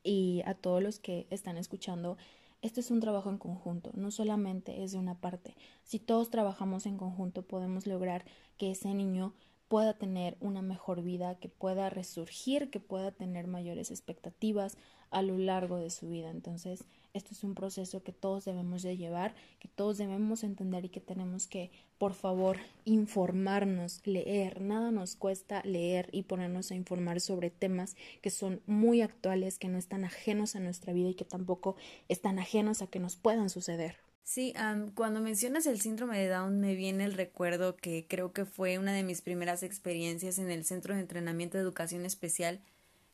y 0.03 0.41
a 0.45 0.53
todos 0.53 0.81
los 0.81 0.99
que 0.99 1.27
están 1.29 1.57
escuchando. 1.57 2.17
Esto 2.61 2.79
es 2.79 2.89
un 2.89 2.99
trabajo 2.99 3.29
en 3.29 3.37
conjunto, 3.37 3.91
no 3.93 4.09
solamente 4.09 4.83
es 4.83 4.91
de 4.91 4.97
una 4.97 5.19
parte. 5.19 5.55
Si 5.83 5.99
todos 5.99 6.31
trabajamos 6.31 6.87
en 6.87 6.97
conjunto, 6.97 7.43
podemos 7.43 7.85
lograr 7.85 8.25
que 8.57 8.71
ese 8.71 8.93
niño 8.95 9.33
pueda 9.67 9.93
tener 9.93 10.37
una 10.39 10.61
mejor 10.61 11.03
vida, 11.03 11.35
que 11.35 11.49
pueda 11.49 11.89
resurgir, 11.89 12.71
que 12.71 12.79
pueda 12.79 13.11
tener 13.11 13.47
mayores 13.47 13.91
expectativas 13.91 14.77
a 15.11 15.21
lo 15.21 15.37
largo 15.37 15.77
de 15.77 15.89
su 15.91 16.09
vida. 16.09 16.31
Entonces, 16.31 16.85
esto 17.13 17.33
es 17.33 17.43
un 17.43 17.55
proceso 17.55 18.03
que 18.03 18.11
todos 18.11 18.45
debemos 18.45 18.83
de 18.83 18.97
llevar, 18.97 19.35
que 19.59 19.67
todos 19.67 19.97
debemos 19.97 20.43
entender 20.43 20.85
y 20.85 20.89
que 20.89 20.99
tenemos 20.99 21.47
que, 21.47 21.71
por 21.97 22.13
favor, 22.13 22.57
informarnos, 22.85 24.01
leer. 24.05 24.61
Nada 24.61 24.91
nos 24.91 25.15
cuesta 25.15 25.61
leer 25.63 26.09
y 26.11 26.23
ponernos 26.23 26.71
a 26.71 26.75
informar 26.75 27.21
sobre 27.21 27.49
temas 27.49 27.95
que 28.21 28.29
son 28.29 28.61
muy 28.67 29.01
actuales, 29.01 29.59
que 29.59 29.67
no 29.67 29.77
están 29.77 30.03
ajenos 30.03 30.55
a 30.55 30.59
nuestra 30.59 30.93
vida 30.93 31.09
y 31.09 31.15
que 31.15 31.25
tampoco 31.25 31.75
están 32.07 32.39
ajenos 32.39 32.81
a 32.81 32.87
que 32.87 32.99
nos 32.99 33.15
puedan 33.15 33.49
suceder. 33.49 33.97
Sí, 34.23 34.53
cuando 34.93 35.21
mencionas 35.21 35.65
el 35.67 35.79
síndrome 35.79 36.19
de 36.19 36.27
Down 36.27 36.59
me 36.59 36.75
viene 36.75 37.05
el 37.05 37.13
recuerdo 37.13 37.77
que 37.77 38.05
creo 38.09 38.33
que 38.33 38.43
fue 38.43 38.77
una 38.77 38.91
de 38.91 39.03
mis 39.03 39.21
primeras 39.21 39.63
experiencias 39.63 40.37
en 40.37 40.51
el 40.51 40.65
Centro 40.65 40.93
de 40.93 40.99
Entrenamiento 40.99 41.57
de 41.57 41.63
Educación 41.63 42.05
Especial, 42.05 42.59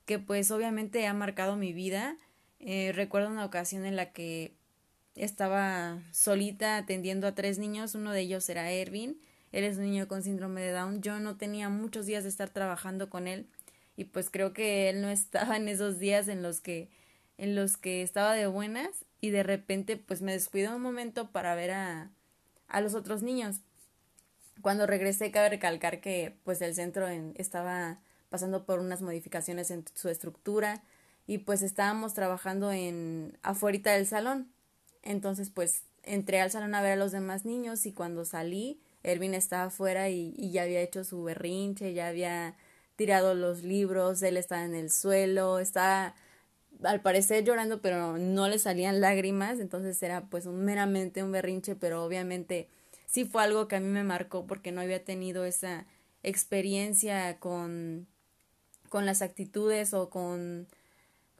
que 0.08 0.18
pues 0.18 0.50
obviamente 0.50 1.06
ha 1.06 1.14
marcado 1.14 1.56
mi 1.56 1.72
vida. 1.72 2.18
Eh, 2.66 2.94
recuerdo 2.94 3.28
una 3.28 3.44
ocasión 3.44 3.86
en 3.86 3.98
la 3.98 4.14
que 4.14 4.54
estaba 5.16 6.02
solita 6.14 6.78
atendiendo 6.78 7.28
a 7.28 7.36
tres 7.36 7.60
niños, 7.60 7.94
uno 7.94 8.14
de 8.14 8.22
ellos 8.22 8.48
era 8.48 8.72
Ervin, 8.72 9.20
él 9.52 9.66
es 9.66 9.76
un 9.76 9.84
niño 9.84 10.08
con 10.08 10.24
síndrome 10.24 10.62
de 10.62 10.72
Down, 10.72 11.02
yo 11.02 11.20
no 11.20 11.36
tenía 11.36 11.68
muchos 11.68 12.06
días 12.06 12.24
de 12.24 12.30
estar 12.30 12.50
trabajando 12.50 13.10
con 13.10 13.28
él 13.28 13.48
y 13.98 14.06
pues 14.06 14.30
creo 14.30 14.54
que 14.54 14.90
él 14.90 15.02
no 15.02 15.10
estaba 15.10 15.58
en 15.58 15.68
esos 15.68 16.00
días 16.00 16.30
en 16.30 16.42
los 16.42 16.62
que 16.62 16.90
en 17.38 17.56
los 17.56 17.76
que 17.76 18.02
estaba 18.02 18.34
de 18.34 18.48
buenas 18.48 19.06
y 19.20 19.32
de 19.32 19.44
repente 19.44 19.98
pues 19.98 20.22
me 20.22 20.32
descuido 20.32 20.74
un 20.74 20.82
momento 20.82 21.32
para 21.32 21.56
ver 21.56 21.72
a, 21.72 22.12
a 22.70 22.80
los 22.80 22.94
otros 22.94 23.24
niños. 23.24 23.60
Cuando 24.62 24.88
regresé 24.88 25.32
cabe 25.32 25.50
recalcar 25.50 26.00
que 26.00 26.38
pues 26.46 26.62
el 26.62 26.76
centro 26.76 27.08
estaba 27.36 28.00
pasando 28.30 28.66
por 28.66 28.80
unas 28.80 29.02
modificaciones 29.02 29.70
en 29.70 29.84
su 29.96 30.08
estructura 30.08 30.82
y 31.28 31.40
pues 31.40 31.62
estábamos 31.62 32.14
trabajando 32.14 32.72
en 32.72 33.38
afuera 33.44 33.94
del 33.94 34.08
salón. 34.08 34.52
Entonces 35.02 35.50
pues 35.50 35.84
entré 36.04 36.42
al 36.42 36.52
salón 36.52 36.76
a 36.76 36.82
ver 36.82 36.94
a 36.94 36.98
los 36.98 37.12
demás 37.12 37.46
niños 37.46 37.86
y 37.86 37.94
cuando 37.94 38.26
salí 38.26 38.80
Erwin 39.04 39.34
estaba 39.34 39.66
afuera 39.66 40.10
y, 40.10 40.34
y 40.38 40.52
ya 40.52 40.64
había 40.64 40.82
hecho 40.82 41.04
su 41.04 41.24
berrinche, 41.24 41.94
ya 41.94 42.08
había 42.08 42.56
tirado 42.96 43.34
los 43.34 43.64
libros, 43.64 44.22
él 44.22 44.38
estaba 44.38 44.64
en 44.64 44.76
el 44.76 44.92
suelo, 44.92 45.60
estaba 45.60 46.16
al 46.84 47.02
parecer 47.02 47.44
llorando, 47.44 47.82
pero 47.82 48.18
no 48.18 48.48
le 48.48 48.60
salían 48.60 49.02
lágrimas, 49.02 49.60
entonces 49.60 50.02
era 50.04 50.22
pues 50.22 50.46
meramente 50.48 51.24
un 51.24 51.32
berrinche, 51.32 51.76
pero 51.76 52.04
obviamente 52.04 52.70
sí 53.06 53.26
fue 53.26 53.44
algo 53.44 53.68
que 53.68 53.76
a 53.76 53.80
mí 53.80 53.88
me 53.88 54.04
marcó 54.04 54.46
porque 54.46 54.72
no 54.72 54.82
había 54.82 55.04
tenido 55.04 55.46
esa 55.46 55.86
experiencia 56.24 57.40
con, 57.40 58.08
con 58.90 59.06
las 59.06 59.22
actitudes 59.22 59.94
o 59.94 60.10
con, 60.10 60.68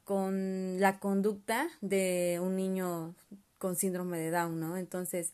con 0.04 0.80
la 0.80 1.00
conducta 1.00 1.68
de 1.80 2.38
un 2.42 2.56
niño 2.56 3.14
con 3.58 3.76
síndrome 3.76 4.18
de 4.18 4.30
Down, 4.30 4.60
¿no? 4.60 4.76
Entonces, 4.76 5.32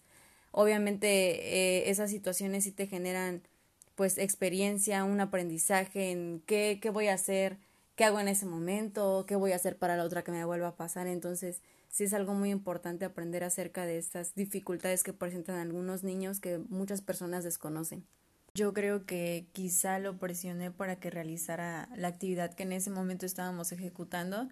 obviamente 0.53 1.09
eh, 1.09 1.91
esas 1.91 2.11
situaciones 2.11 2.65
sí 2.65 2.73
te 2.73 2.87
generan 2.87 3.43
pues 3.97 4.19
experiencia, 4.19 5.05
un 5.05 5.21
aprendizaje 5.21 6.11
en 6.11 6.43
qué, 6.47 6.79
qué 6.81 6.91
voy 6.91 7.09
a 7.09 7.15
hacer, 7.15 7.59
qué 7.97 8.05
hago 8.05 8.19
en 8.21 8.29
ese 8.29 8.47
momento, 8.47 9.27
qué 9.27 9.37
voy 9.37 9.53
a 9.53 9.57
hacer 9.57 9.77
para 9.77 9.97
la 9.97 10.05
otra 10.05 10.23
que 10.23 10.33
me 10.33 10.45
vuelva 10.45 10.69
a 10.69 10.77
pasar. 10.77 11.07
Entonces, 11.07 11.61
sí 11.91 12.05
es 12.05 12.15
algo 12.15 12.33
muy 12.33 12.51
importante 12.51 13.05
aprender 13.05 13.45
acerca 13.45 13.85
de 13.85 13.99
estas 13.99 14.35
dificultades 14.35 15.03
que 15.03 15.13
presentan 15.13 15.57
algunos 15.57 16.03
niños 16.03 16.41
que 16.41 16.59
muchas 16.71 17.03
personas 17.03 17.45
desconocen. 17.45 18.07
Yo 18.55 18.73
creo 18.73 19.07
que 19.07 19.47
quizá 19.53 19.99
lo 19.99 20.19
presioné 20.19 20.71
para 20.71 20.97
que 20.97 21.11
realizara 21.11 21.89
la 21.97 22.09
actividad 22.09 22.55
que 22.55 22.65
en 22.65 22.73
ese 22.73 22.91
momento 22.91 23.27
estábamos 23.27 23.73
ejecutando 23.73 24.49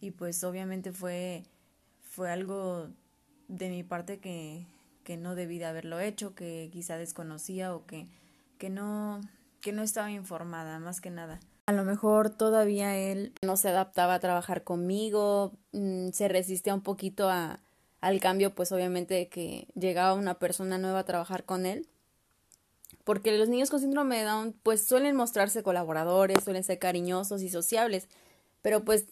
y 0.00 0.10
pues 0.10 0.42
obviamente 0.44 0.92
fue 0.92 1.44
fue 2.02 2.30
algo 2.30 2.88
de 3.48 3.70
mi 3.70 3.82
parte 3.82 4.18
que, 4.18 4.66
que 5.04 5.16
no 5.16 5.34
debí 5.34 5.58
de 5.58 5.66
haberlo 5.66 6.00
hecho, 6.00 6.34
que 6.34 6.68
quizá 6.72 6.96
desconocía 6.96 7.74
o 7.74 7.86
que, 7.86 8.06
que 8.58 8.70
no 8.70 9.20
que 9.62 9.72
no 9.72 9.82
estaba 9.82 10.10
informada, 10.10 10.78
más 10.80 11.00
que 11.00 11.10
nada. 11.10 11.40
A 11.66 11.72
lo 11.72 11.84
mejor 11.84 12.30
todavía 12.30 12.96
él 12.96 13.32
no 13.42 13.56
se 13.56 13.68
adaptaba 13.68 14.14
a 14.14 14.20
trabajar 14.20 14.64
conmigo, 14.64 15.52
mm, 15.72 16.08
se 16.10 16.28
resistía 16.28 16.74
un 16.74 16.82
poquito 16.82 17.30
a, 17.30 17.60
al 18.00 18.20
cambio, 18.20 18.54
pues 18.54 18.72
obviamente 18.72 19.28
que 19.28 19.68
llegaba 19.74 20.14
una 20.14 20.34
persona 20.34 20.76
nueva 20.78 21.00
a 21.00 21.04
trabajar 21.04 21.44
con 21.44 21.64
él. 21.64 21.86
Porque 23.04 23.36
los 23.36 23.48
niños 23.48 23.70
con 23.70 23.80
síndrome 23.80 24.18
de 24.18 24.24
Down 24.24 24.54
pues 24.62 24.84
suelen 24.84 25.16
mostrarse 25.16 25.62
colaboradores, 25.62 26.44
suelen 26.44 26.64
ser 26.64 26.78
cariñosos 26.78 27.42
y 27.42 27.48
sociables, 27.48 28.08
pero 28.62 28.84
pues 28.84 29.06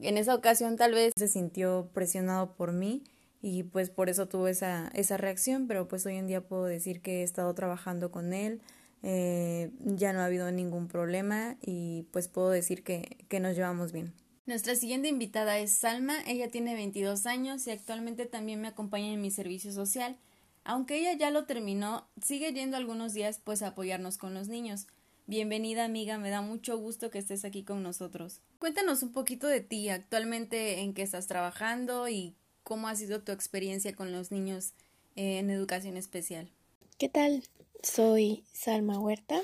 en 0.00 0.18
esa 0.18 0.34
ocasión 0.34 0.76
tal 0.76 0.92
vez 0.92 1.12
se 1.16 1.28
sintió 1.28 1.90
presionado 1.92 2.54
por 2.54 2.72
mí 2.72 3.04
y 3.42 3.64
pues 3.64 3.90
por 3.90 4.08
eso 4.08 4.26
tuvo 4.26 4.48
esa, 4.48 4.90
esa 4.94 5.16
reacción, 5.16 5.66
pero 5.66 5.86
pues 5.86 6.06
hoy 6.06 6.16
en 6.16 6.26
día 6.26 6.40
puedo 6.40 6.64
decir 6.64 7.02
que 7.02 7.20
he 7.20 7.22
estado 7.22 7.52
trabajando 7.54 8.10
con 8.10 8.32
él, 8.32 8.62
eh, 9.02 9.70
ya 9.84 10.14
no 10.14 10.20
ha 10.20 10.24
habido 10.24 10.50
ningún 10.50 10.88
problema 10.88 11.56
y 11.60 12.06
pues 12.10 12.28
puedo 12.28 12.48
decir 12.48 12.82
que, 12.82 13.18
que 13.28 13.40
nos 13.40 13.54
llevamos 13.54 13.92
bien. 13.92 14.14
Nuestra 14.46 14.74
siguiente 14.74 15.08
invitada 15.08 15.58
es 15.58 15.72
Salma, 15.72 16.22
ella 16.26 16.48
tiene 16.48 16.74
22 16.74 17.26
años 17.26 17.66
y 17.66 17.70
actualmente 17.70 18.26
también 18.26 18.60
me 18.60 18.68
acompaña 18.68 19.12
en 19.12 19.20
mi 19.20 19.30
servicio 19.30 19.72
social. 19.72 20.16
Aunque 20.64 20.98
ella 20.98 21.12
ya 21.12 21.30
lo 21.30 21.44
terminó, 21.44 22.08
sigue 22.22 22.52
yendo 22.54 22.78
algunos 22.78 23.12
días 23.12 23.38
pues 23.44 23.62
a 23.62 23.68
apoyarnos 23.68 24.16
con 24.16 24.32
los 24.32 24.48
niños. 24.48 24.86
Bienvenida 25.26 25.84
amiga, 25.84 26.16
me 26.16 26.30
da 26.30 26.40
mucho 26.40 26.78
gusto 26.78 27.10
que 27.10 27.18
estés 27.18 27.44
aquí 27.44 27.64
con 27.64 27.82
nosotros. 27.82 28.40
Cuéntanos 28.58 29.02
un 29.02 29.12
poquito 29.12 29.46
de 29.46 29.60
ti, 29.60 29.90
actualmente 29.90 30.80
en 30.80 30.94
qué 30.94 31.02
estás 31.02 31.26
trabajando 31.26 32.08
y 32.08 32.34
cómo 32.62 32.88
ha 32.88 32.96
sido 32.96 33.22
tu 33.22 33.32
experiencia 33.32 33.94
con 33.94 34.10
los 34.10 34.30
niños 34.30 34.72
eh, 35.16 35.38
en 35.38 35.50
educación 35.50 35.98
especial. 35.98 36.50
¿Qué 36.96 37.10
tal? 37.10 37.44
Soy 37.82 38.44
Salma 38.54 38.98
Huerta 38.98 39.42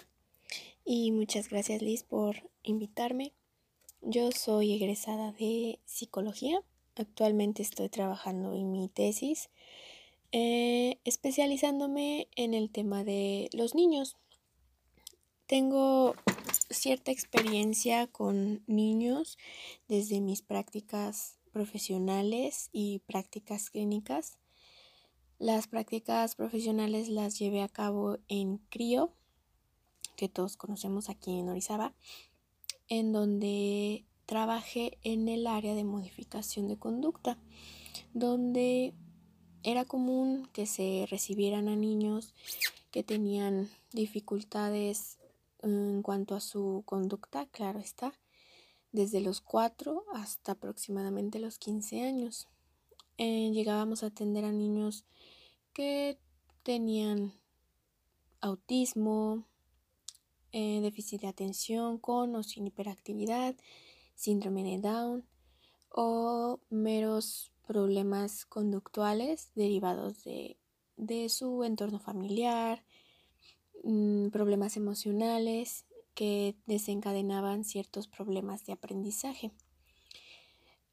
y 0.86 1.12
muchas 1.12 1.50
gracias 1.50 1.82
Liz 1.82 2.02
por 2.02 2.48
invitarme. 2.62 3.34
Yo 4.00 4.32
soy 4.32 4.72
egresada 4.72 5.32
de 5.32 5.80
psicología. 5.84 6.62
Actualmente 6.96 7.60
estoy 7.60 7.90
trabajando 7.90 8.54
en 8.54 8.72
mi 8.72 8.88
tesis, 8.88 9.50
eh, 10.32 10.98
especializándome 11.04 12.28
en 12.36 12.54
el 12.54 12.70
tema 12.70 13.04
de 13.04 13.50
los 13.52 13.74
niños. 13.74 14.16
Tengo 15.46 16.14
cierta 16.70 17.10
experiencia 17.10 18.06
con 18.06 18.62
niños 18.66 19.38
desde 19.88 20.20
mis 20.20 20.42
prácticas 20.42 21.38
profesionales 21.52 22.70
y 22.72 23.00
prácticas 23.00 23.70
clínicas. 23.70 24.38
Las 25.38 25.66
prácticas 25.66 26.36
profesionales 26.36 27.08
las 27.08 27.38
llevé 27.38 27.62
a 27.62 27.68
cabo 27.68 28.18
en 28.28 28.58
CRIO, 28.68 29.12
que 30.16 30.28
todos 30.28 30.56
conocemos 30.56 31.08
aquí 31.08 31.38
en 31.38 31.48
Orizaba, 31.48 31.94
en 32.88 33.12
donde 33.12 34.04
trabajé 34.26 34.98
en 35.02 35.28
el 35.28 35.46
área 35.46 35.74
de 35.74 35.82
modificación 35.82 36.68
de 36.68 36.78
conducta, 36.78 37.38
donde 38.12 38.94
era 39.62 39.84
común 39.84 40.48
que 40.52 40.66
se 40.66 41.06
recibieran 41.10 41.68
a 41.68 41.76
niños 41.76 42.34
que 42.90 43.02
tenían 43.02 43.68
dificultades 43.92 45.18
en 45.62 46.02
cuanto 46.02 46.34
a 46.34 46.40
su 46.40 46.82
conducta, 46.86 47.46
claro 47.46 47.78
está, 47.78 48.12
desde 48.92 49.20
los 49.20 49.40
4 49.40 50.04
hasta 50.14 50.52
aproximadamente 50.52 51.38
los 51.38 51.58
15 51.58 52.02
años. 52.02 52.48
Eh, 53.18 53.50
llegábamos 53.52 54.02
a 54.02 54.06
atender 54.06 54.44
a 54.44 54.52
niños 54.52 55.04
que 55.72 56.18
tenían 56.62 57.32
autismo, 58.40 59.44
eh, 60.52 60.80
déficit 60.80 61.20
de 61.20 61.28
atención 61.28 61.98
con 61.98 62.34
o 62.34 62.42
sin 62.42 62.66
hiperactividad, 62.66 63.54
síndrome 64.14 64.64
de 64.64 64.78
Down 64.78 65.24
o 65.90 66.58
meros 66.70 67.49
problemas 67.70 68.46
conductuales 68.46 69.52
derivados 69.54 70.24
de, 70.24 70.56
su 71.28 71.62
entorno 71.62 72.00
familiar, 72.00 72.82
mm, 73.84 74.30
problemas 74.30 74.76
emocionales 74.76 75.86
que 76.16 76.56
desencadenaban 76.66 77.62
ciertos 77.62 78.08
problemas 78.08 78.66
de 78.66 78.72
aprendizaje. 78.72 79.52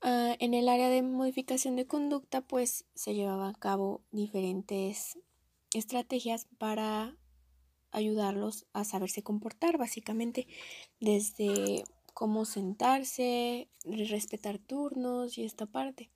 Ah, 0.01 0.35
en 0.37 0.53
el 0.53 0.69
área 0.69 0.89
de 0.89 1.01
modificación 1.01 1.75
de 1.75 1.87
conducta, 1.87 2.41
pues 2.41 2.85
se 2.93 3.15
llevaban 3.15 3.55
a 3.55 3.57
cabo 3.57 4.03
diferentes 4.11 5.17
estrategias 5.73 6.45
para 6.59 7.17
ayudarlos 7.89 8.67
a 8.73 8.83
saberse 8.83 9.23
comportar, 9.23 9.79
básicamente, 9.79 10.45
desde 10.99 11.83
cómo 12.13 12.45
sentarse, 12.45 13.67
respetar 13.83 14.59
turnos 14.59 15.39
y 15.39 15.43
esta 15.43 15.65
parte. 15.65 16.11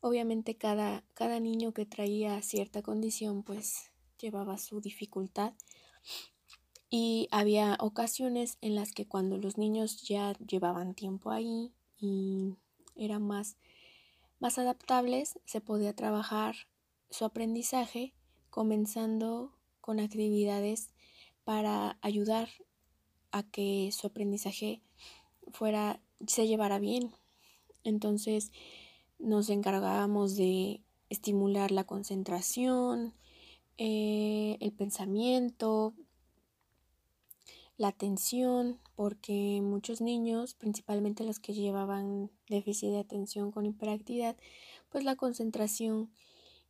Obviamente 0.00 0.56
cada, 0.56 1.04
cada 1.14 1.40
niño 1.40 1.72
que 1.72 1.86
traía 1.86 2.40
cierta 2.42 2.82
condición 2.82 3.42
pues 3.42 3.90
llevaba 4.18 4.58
su 4.58 4.80
dificultad 4.80 5.52
y 6.90 7.28
había 7.30 7.76
ocasiones 7.78 8.58
en 8.60 8.74
las 8.74 8.92
que 8.92 9.06
cuando 9.06 9.38
los 9.38 9.58
niños 9.58 10.02
ya 10.02 10.32
llevaban 10.38 10.94
tiempo 10.94 11.30
ahí 11.30 11.72
y 11.98 12.56
eran 12.96 13.22
más, 13.22 13.56
más 14.40 14.58
adaptables, 14.58 15.38
se 15.44 15.60
podía 15.60 15.94
trabajar 15.94 16.56
su 17.10 17.24
aprendizaje 17.24 18.12
comenzando 18.50 19.54
con 19.80 20.00
actividades 20.00 20.90
para 21.44 21.98
ayudar 22.02 22.48
a 23.30 23.44
que 23.44 23.90
su 23.92 24.08
aprendizaje 24.08 24.82
fuera 25.52 26.00
se 26.26 26.48
llevara 26.48 26.80
bien. 26.80 27.14
Entonces 27.84 28.50
nos 29.20 29.50
encargábamos 29.50 30.36
de 30.36 30.82
estimular 31.10 31.70
la 31.70 31.84
concentración, 31.84 33.14
eh, 33.78 34.56
el 34.60 34.72
pensamiento, 34.72 35.94
la 37.76 37.88
atención, 37.88 38.78
porque 38.94 39.60
muchos 39.62 40.00
niños, 40.00 40.54
principalmente 40.54 41.24
los 41.24 41.40
que 41.40 41.54
llevaban 41.54 42.30
déficit 42.48 42.90
de 42.90 42.98
atención 42.98 43.52
con 43.52 43.66
hiperactividad, 43.66 44.36
pues 44.90 45.04
la 45.04 45.16
concentración 45.16 46.10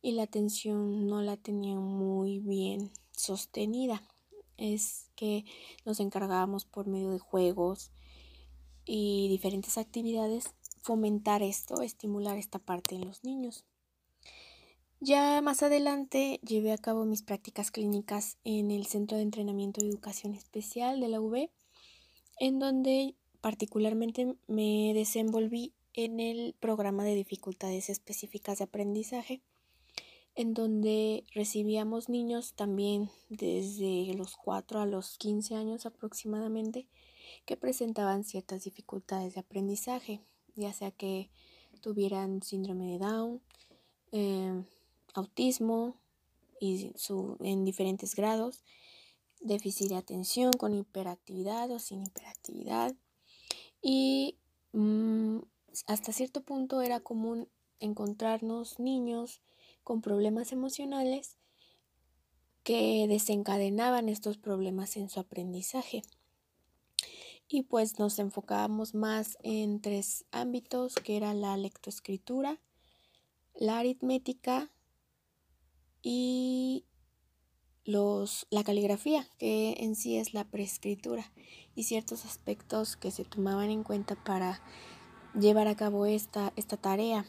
y 0.01 0.13
la 0.13 0.23
atención 0.23 1.07
no 1.07 1.21
la 1.21 1.37
tenían 1.37 1.83
muy 1.83 2.39
bien 2.39 2.91
sostenida. 3.11 4.01
Es 4.57 5.09
que 5.15 5.45
nos 5.85 5.99
encargábamos 5.99 6.65
por 6.65 6.87
medio 6.87 7.11
de 7.11 7.19
juegos 7.19 7.91
y 8.85 9.27
diferentes 9.29 9.77
actividades 9.77 10.53
fomentar 10.81 11.43
esto, 11.43 11.81
estimular 11.81 12.37
esta 12.37 12.59
parte 12.59 12.95
en 12.95 13.05
los 13.05 13.23
niños. 13.23 13.65
Ya 14.99 15.41
más 15.41 15.63
adelante 15.63 16.39
llevé 16.45 16.71
a 16.71 16.77
cabo 16.77 17.05
mis 17.05 17.23
prácticas 17.23 17.71
clínicas 17.71 18.37
en 18.43 18.69
el 18.69 18.85
Centro 18.85 19.17
de 19.17 19.23
Entrenamiento 19.23 19.83
y 19.83 19.87
Educación 19.87 20.35
Especial 20.35 20.99
de 20.99 21.07
la 21.07 21.19
UB, 21.19 21.49
en 22.39 22.59
donde 22.59 23.15
particularmente 23.41 24.35
me 24.47 24.93
desenvolví 24.93 25.73
en 25.93 26.19
el 26.19 26.53
programa 26.59 27.03
de 27.03 27.15
dificultades 27.15 27.89
específicas 27.89 28.59
de 28.59 28.65
aprendizaje, 28.65 29.41
en 30.35 30.53
donde 30.53 31.25
recibíamos 31.33 32.07
niños 32.07 32.53
también 32.53 33.09
desde 33.29 34.13
los 34.13 34.37
4 34.37 34.81
a 34.81 34.85
los 34.85 35.17
15 35.17 35.55
años 35.55 35.85
aproximadamente 35.85 36.87
que 37.45 37.57
presentaban 37.57 38.23
ciertas 38.23 38.63
dificultades 38.63 39.33
de 39.33 39.39
aprendizaje, 39.41 40.21
ya 40.55 40.73
sea 40.73 40.91
que 40.91 41.29
tuvieran 41.81 42.41
síndrome 42.43 42.91
de 42.91 42.99
Down, 42.99 43.41
eh, 44.11 44.63
autismo 45.13 45.95
y 46.59 46.91
su, 46.95 47.37
en 47.41 47.65
diferentes 47.65 48.15
grados, 48.15 48.63
déficit 49.39 49.89
de 49.89 49.95
atención 49.95 50.51
con 50.53 50.73
hiperactividad 50.73 51.71
o 51.71 51.79
sin 51.79 52.03
hiperactividad. 52.03 52.95
Y 53.81 54.37
mm, 54.73 55.39
hasta 55.87 56.13
cierto 56.13 56.41
punto 56.41 56.81
era 56.81 56.99
común 56.99 57.49
encontrarnos 57.79 58.79
niños 58.79 59.41
con 59.83 60.01
problemas 60.01 60.51
emocionales 60.51 61.37
que 62.63 63.07
desencadenaban 63.09 64.07
estos 64.07 64.37
problemas 64.37 64.95
en 64.97 65.09
su 65.09 65.19
aprendizaje. 65.19 66.03
Y 67.53 67.63
pues 67.63 67.99
nos 67.99 68.17
enfocábamos 68.17 68.95
más 68.95 69.37
en 69.43 69.81
tres 69.81 70.23
ámbitos, 70.31 70.95
que 70.95 71.17
era 71.17 71.33
la 71.33 71.57
lectoescritura, 71.57 72.61
la 73.55 73.79
aritmética 73.79 74.69
y 76.01 76.85
los, 77.83 78.47
la 78.51 78.63
caligrafía, 78.63 79.27
que 79.37 79.75
en 79.79 79.97
sí 79.97 80.17
es 80.17 80.33
la 80.33 80.45
preescritura, 80.45 81.29
y 81.75 81.83
ciertos 81.83 82.23
aspectos 82.23 82.95
que 82.95 83.11
se 83.11 83.25
tomaban 83.25 83.69
en 83.69 83.83
cuenta 83.83 84.15
para 84.15 84.61
llevar 85.37 85.67
a 85.67 85.75
cabo 85.75 86.05
esta, 86.05 86.53
esta 86.55 86.77
tarea. 86.77 87.25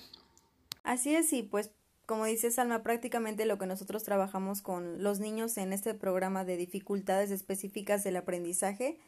Así 0.84 1.16
es, 1.16 1.32
y 1.32 1.42
pues 1.42 1.72
como 2.06 2.26
dice 2.26 2.52
Salma, 2.52 2.84
prácticamente 2.84 3.44
lo 3.44 3.58
que 3.58 3.66
nosotros 3.66 4.04
trabajamos 4.04 4.62
con 4.62 5.02
los 5.02 5.18
niños 5.18 5.56
en 5.56 5.72
este 5.72 5.94
programa 5.94 6.44
de 6.44 6.56
dificultades 6.56 7.32
específicas 7.32 8.04
del 8.04 8.16
aprendizaje 8.16 9.00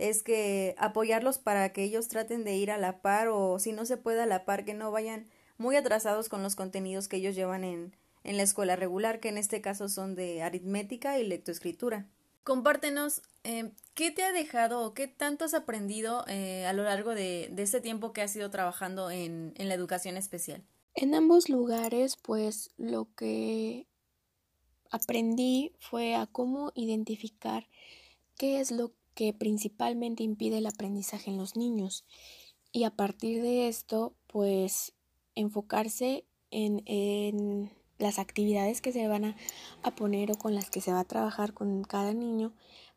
es 0.00 0.22
que 0.22 0.74
apoyarlos 0.78 1.38
para 1.38 1.72
que 1.72 1.84
ellos 1.84 2.08
traten 2.08 2.42
de 2.42 2.56
ir 2.56 2.70
a 2.70 2.78
la 2.78 3.02
par 3.02 3.28
o 3.28 3.58
si 3.58 3.72
no 3.72 3.84
se 3.84 3.98
puede 3.98 4.22
a 4.22 4.26
la 4.26 4.44
par 4.46 4.64
que 4.64 4.74
no 4.74 4.90
vayan 4.90 5.28
muy 5.58 5.76
atrasados 5.76 6.30
con 6.30 6.42
los 6.42 6.56
contenidos 6.56 7.06
que 7.06 7.18
ellos 7.18 7.36
llevan 7.36 7.64
en, 7.64 7.94
en 8.24 8.36
la 8.38 8.42
escuela 8.42 8.76
regular, 8.76 9.20
que 9.20 9.28
en 9.28 9.36
este 9.36 9.60
caso 9.60 9.88
son 9.88 10.14
de 10.14 10.42
aritmética 10.42 11.18
y 11.18 11.26
lectoescritura. 11.26 12.08
Compártenos 12.44 13.20
eh, 13.44 13.72
qué 13.92 14.10
te 14.10 14.22
ha 14.22 14.32
dejado 14.32 14.80
o 14.86 14.94
qué 14.94 15.06
tanto 15.06 15.44
has 15.44 15.52
aprendido 15.52 16.24
eh, 16.28 16.64
a 16.64 16.72
lo 16.72 16.84
largo 16.84 17.14
de, 17.14 17.50
de 17.52 17.62
este 17.62 17.82
tiempo 17.82 18.14
que 18.14 18.22
has 18.22 18.34
ido 18.34 18.50
trabajando 18.50 19.10
en, 19.10 19.52
en 19.56 19.68
la 19.68 19.74
educación 19.74 20.16
especial. 20.16 20.64
En 20.94 21.14
ambos 21.14 21.50
lugares, 21.50 22.16
pues 22.16 22.70
lo 22.78 23.12
que 23.14 23.86
aprendí 24.90 25.72
fue 25.78 26.14
a 26.14 26.26
cómo 26.26 26.72
identificar 26.74 27.68
qué 28.38 28.60
es 28.60 28.70
lo 28.70 28.92
que 29.14 29.32
principalmente 29.32 30.22
impide 30.22 30.58
el 30.58 30.66
aprendizaje 30.66 31.30
en 31.30 31.36
los 31.36 31.56
niños 31.56 32.04
y 32.72 32.84
a 32.84 32.90
partir 32.90 33.42
de 33.42 33.68
esto, 33.68 34.14
pues 34.28 34.94
enfocarse 35.34 36.24
en, 36.50 36.82
en 36.86 37.70
las 37.98 38.18
actividades 38.18 38.80
que 38.80 38.92
se 38.92 39.08
van 39.08 39.24
a, 39.24 39.36
poner 39.96 40.32
o 40.32 40.34
con 40.36 40.54
las 40.54 40.70
que 40.70 40.80
se 40.80 40.92
va 40.92 41.00
a 41.00 41.04
trabajar 41.04 41.52
con 41.52 41.82
cada 41.82 42.14
niño 42.14 42.52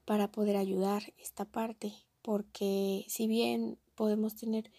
para 0.06 0.32
poder 0.32 0.58
ayudar 0.58 1.14
esta 1.18 1.46
parte. 1.46 1.94
Porque 2.22 3.06
si 3.08 3.28
bien 3.28 3.78
podemos 3.96 4.36
tener 4.36 4.72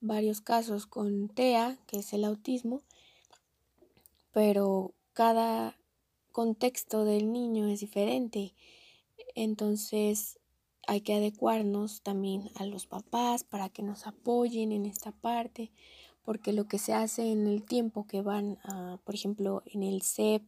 varios 0.00 0.40
casos 0.40 0.86
con 0.86 1.28
TEA, 1.28 1.78
que 1.86 1.98
es 1.98 2.12
el 2.12 2.24
autismo, 2.24 2.82
pero 4.32 4.94
cada 5.12 5.76
contexto 6.32 7.04
del 7.04 7.32
niño 7.32 7.68
es 7.68 7.80
diferente. 7.80 8.54
Entonces 9.34 10.37
hay 10.88 11.02
que 11.02 11.14
adecuarnos 11.14 12.00
también 12.00 12.50
a 12.56 12.64
los 12.64 12.86
papás 12.86 13.44
para 13.44 13.68
que 13.68 13.82
nos 13.82 14.06
apoyen 14.06 14.72
en 14.72 14.86
esta 14.86 15.12
parte 15.12 15.70
porque 16.24 16.52
lo 16.52 16.66
que 16.66 16.78
se 16.78 16.92
hace 16.92 17.30
en 17.30 17.46
el 17.46 17.62
tiempo 17.62 18.06
que 18.06 18.20
van, 18.20 18.58
a, 18.64 18.98
por 19.04 19.14
ejemplo, 19.14 19.62
en 19.66 19.82
el 19.82 20.02
CEP, 20.02 20.42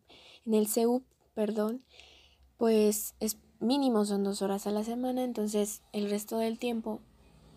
en 0.44 0.52
el 0.52 0.66
CEUP, 0.66 1.02
perdón, 1.34 1.82
pues 2.58 3.14
es 3.20 3.38
mínimo, 3.60 4.04
son 4.04 4.22
dos 4.24 4.42
horas 4.42 4.66
a 4.66 4.72
la 4.72 4.84
semana, 4.84 5.24
entonces 5.24 5.80
el 5.92 6.10
resto 6.10 6.36
del 6.36 6.58
tiempo 6.58 7.00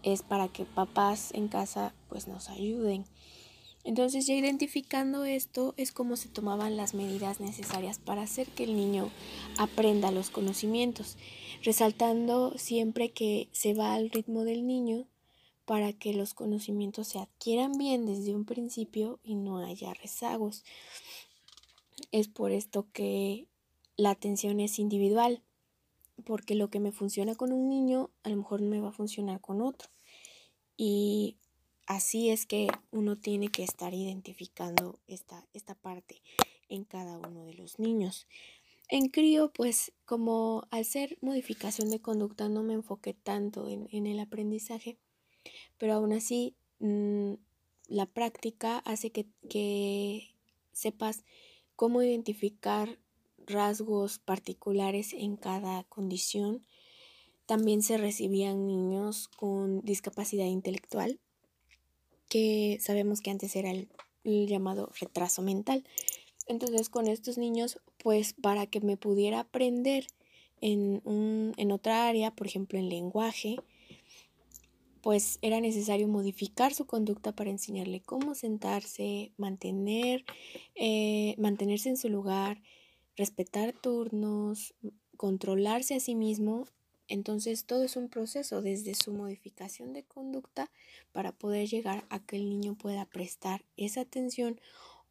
es 0.04 0.22
para 0.22 0.48
que 0.48 0.66
papás 0.66 1.34
en 1.34 1.48
casa 1.48 1.94
pues 2.08 2.28
nos 2.28 2.50
ayuden. 2.50 3.06
Entonces 3.84 4.26
ya 4.26 4.34
identificando 4.34 5.26
esto 5.26 5.74
es 5.76 5.92
como 5.92 6.16
se 6.16 6.30
tomaban 6.30 6.78
las 6.78 6.94
medidas 6.94 7.40
necesarias 7.40 8.00
para 8.00 8.22
hacer 8.22 8.48
que 8.48 8.64
el 8.64 8.76
niño 8.76 9.12
aprenda 9.58 10.12
los 10.12 10.30
conocimientos, 10.30 11.18
resaltando 11.64 12.58
siempre 12.58 13.12
que 13.12 13.50
se 13.52 13.74
va 13.74 13.94
al 13.94 14.10
ritmo 14.10 14.46
del 14.46 14.66
niño 14.66 15.06
para 15.66 15.94
que 15.94 16.14
los 16.14 16.34
conocimientos 16.34 17.10
se 17.10 17.20
adquieran 17.20 17.74
bien 17.74 18.06
desde 18.06 18.34
un 18.34 18.46
principio 18.46 19.20
y 19.24 19.36
no 19.36 19.58
haya 19.58 19.94
rezagos. 19.94 20.64
Es 22.12 22.28
por 22.28 22.52
esto 22.52 22.88
que 22.94 23.48
la 23.96 24.12
atención 24.12 24.60
es 24.60 24.80
individual, 24.80 25.42
porque 26.26 26.56
lo 26.56 26.70
que 26.70 26.80
me 26.80 26.92
funciona 26.92 27.36
con 27.36 27.52
un 27.52 27.70
niño 27.70 28.10
a 28.24 28.30
lo 28.30 28.38
mejor 28.38 28.62
no 28.62 28.70
me 28.70 28.80
va 28.80 28.90
a 28.90 28.94
funcionar 28.94 29.42
con 29.42 29.62
otro. 29.62 29.90
Y 30.76 31.38
así 31.86 32.30
es 32.30 32.46
que 32.46 32.68
uno 32.92 33.18
tiene 33.18 33.50
que 33.50 33.64
estar 33.64 33.94
identificando 33.94 35.00
esta, 35.08 35.48
esta 35.54 35.76
parte 35.76 36.22
en 36.70 36.84
cada 36.84 37.18
uno 37.18 37.46
de 37.46 37.54
los 37.54 37.80
niños. 37.80 38.28
En 38.90 39.10
crío, 39.10 39.52
pues 39.54 39.94
como 40.06 40.68
al 40.70 40.86
ser 40.86 41.18
modificación 41.22 41.90
de 41.90 42.02
conducta 42.02 42.50
no 42.50 42.64
me 42.64 42.74
enfoqué 42.74 43.14
tanto 43.14 43.70
en, 43.70 43.88
en 43.92 44.08
el 44.08 44.20
aprendizaje, 44.20 44.98
pero 45.78 45.94
aún 45.94 46.14
así 46.14 46.56
mm, 46.80 47.34
la 47.88 48.06
práctica 48.06 48.80
hace 48.80 49.12
que, 49.12 49.28
que 49.50 50.36
sepas 50.72 51.24
cómo 51.76 52.02
identificar 52.02 53.00
rasgos 53.46 54.20
particulares 54.20 55.14
en 55.14 55.38
cada 55.38 55.84
condición. 55.86 56.66
También 57.46 57.84
se 57.84 57.98
recibían 57.98 58.68
niños 58.68 59.28
con 59.28 59.82
discapacidad 59.82 60.46
intelectual, 60.46 61.20
que 62.30 62.78
sabemos 62.82 63.22
que 63.22 63.32
antes 63.32 63.56
era 63.56 63.72
el, 63.72 63.90
llamado 64.24 64.90
retraso 65.00 65.42
mental. 65.42 65.84
Entonces 66.48 66.90
con 66.90 67.08
estos 67.08 67.38
niños, 67.38 67.80
pues 67.98 68.34
para 68.34 68.68
que 68.68 68.80
me 68.80 68.96
pudiera 68.96 69.42
aprender 69.42 70.08
en, 70.62 71.02
un, 71.04 71.54
en 71.58 71.72
otra 71.72 72.08
área, 72.08 72.32
por 72.32 72.48
ejemplo 72.48 72.80
en 72.80 72.90
lenguaje, 72.90 73.58
pues 75.04 75.38
era 75.42 75.60
necesario 75.60 76.08
modificar 76.08 76.74
su 76.74 76.86
conducta 76.86 77.34
para 77.34 77.50
enseñarle 77.50 78.00
cómo 78.00 78.36
sentarse, 78.36 79.34
mantener, 79.36 80.24
eh, 80.76 81.36
mantenerse 81.38 81.90
en 81.90 81.98
su 81.98 82.08
lugar, 82.08 82.62
respetar 83.18 83.74
turnos, 83.74 84.74
controlarse 85.18 85.96
a 85.96 86.00
sí 86.00 86.16
mismo. 86.16 86.68
Entonces 87.08 87.66
todo 87.66 87.84
es 87.84 87.96
un 87.96 88.10
proceso 88.10 88.62
desde 88.62 88.96
su 88.96 89.14
modificación 89.14 89.94
de 89.94 90.04
conducta 90.04 90.72
para 91.12 91.32
poder 91.32 91.68
llegar 91.68 92.06
a 92.10 92.20
que 92.20 92.38
el 92.38 92.50
niño 92.50 92.76
pueda 92.76 93.06
prestar 93.06 93.66
esa 93.78 94.02
atención 94.02 94.60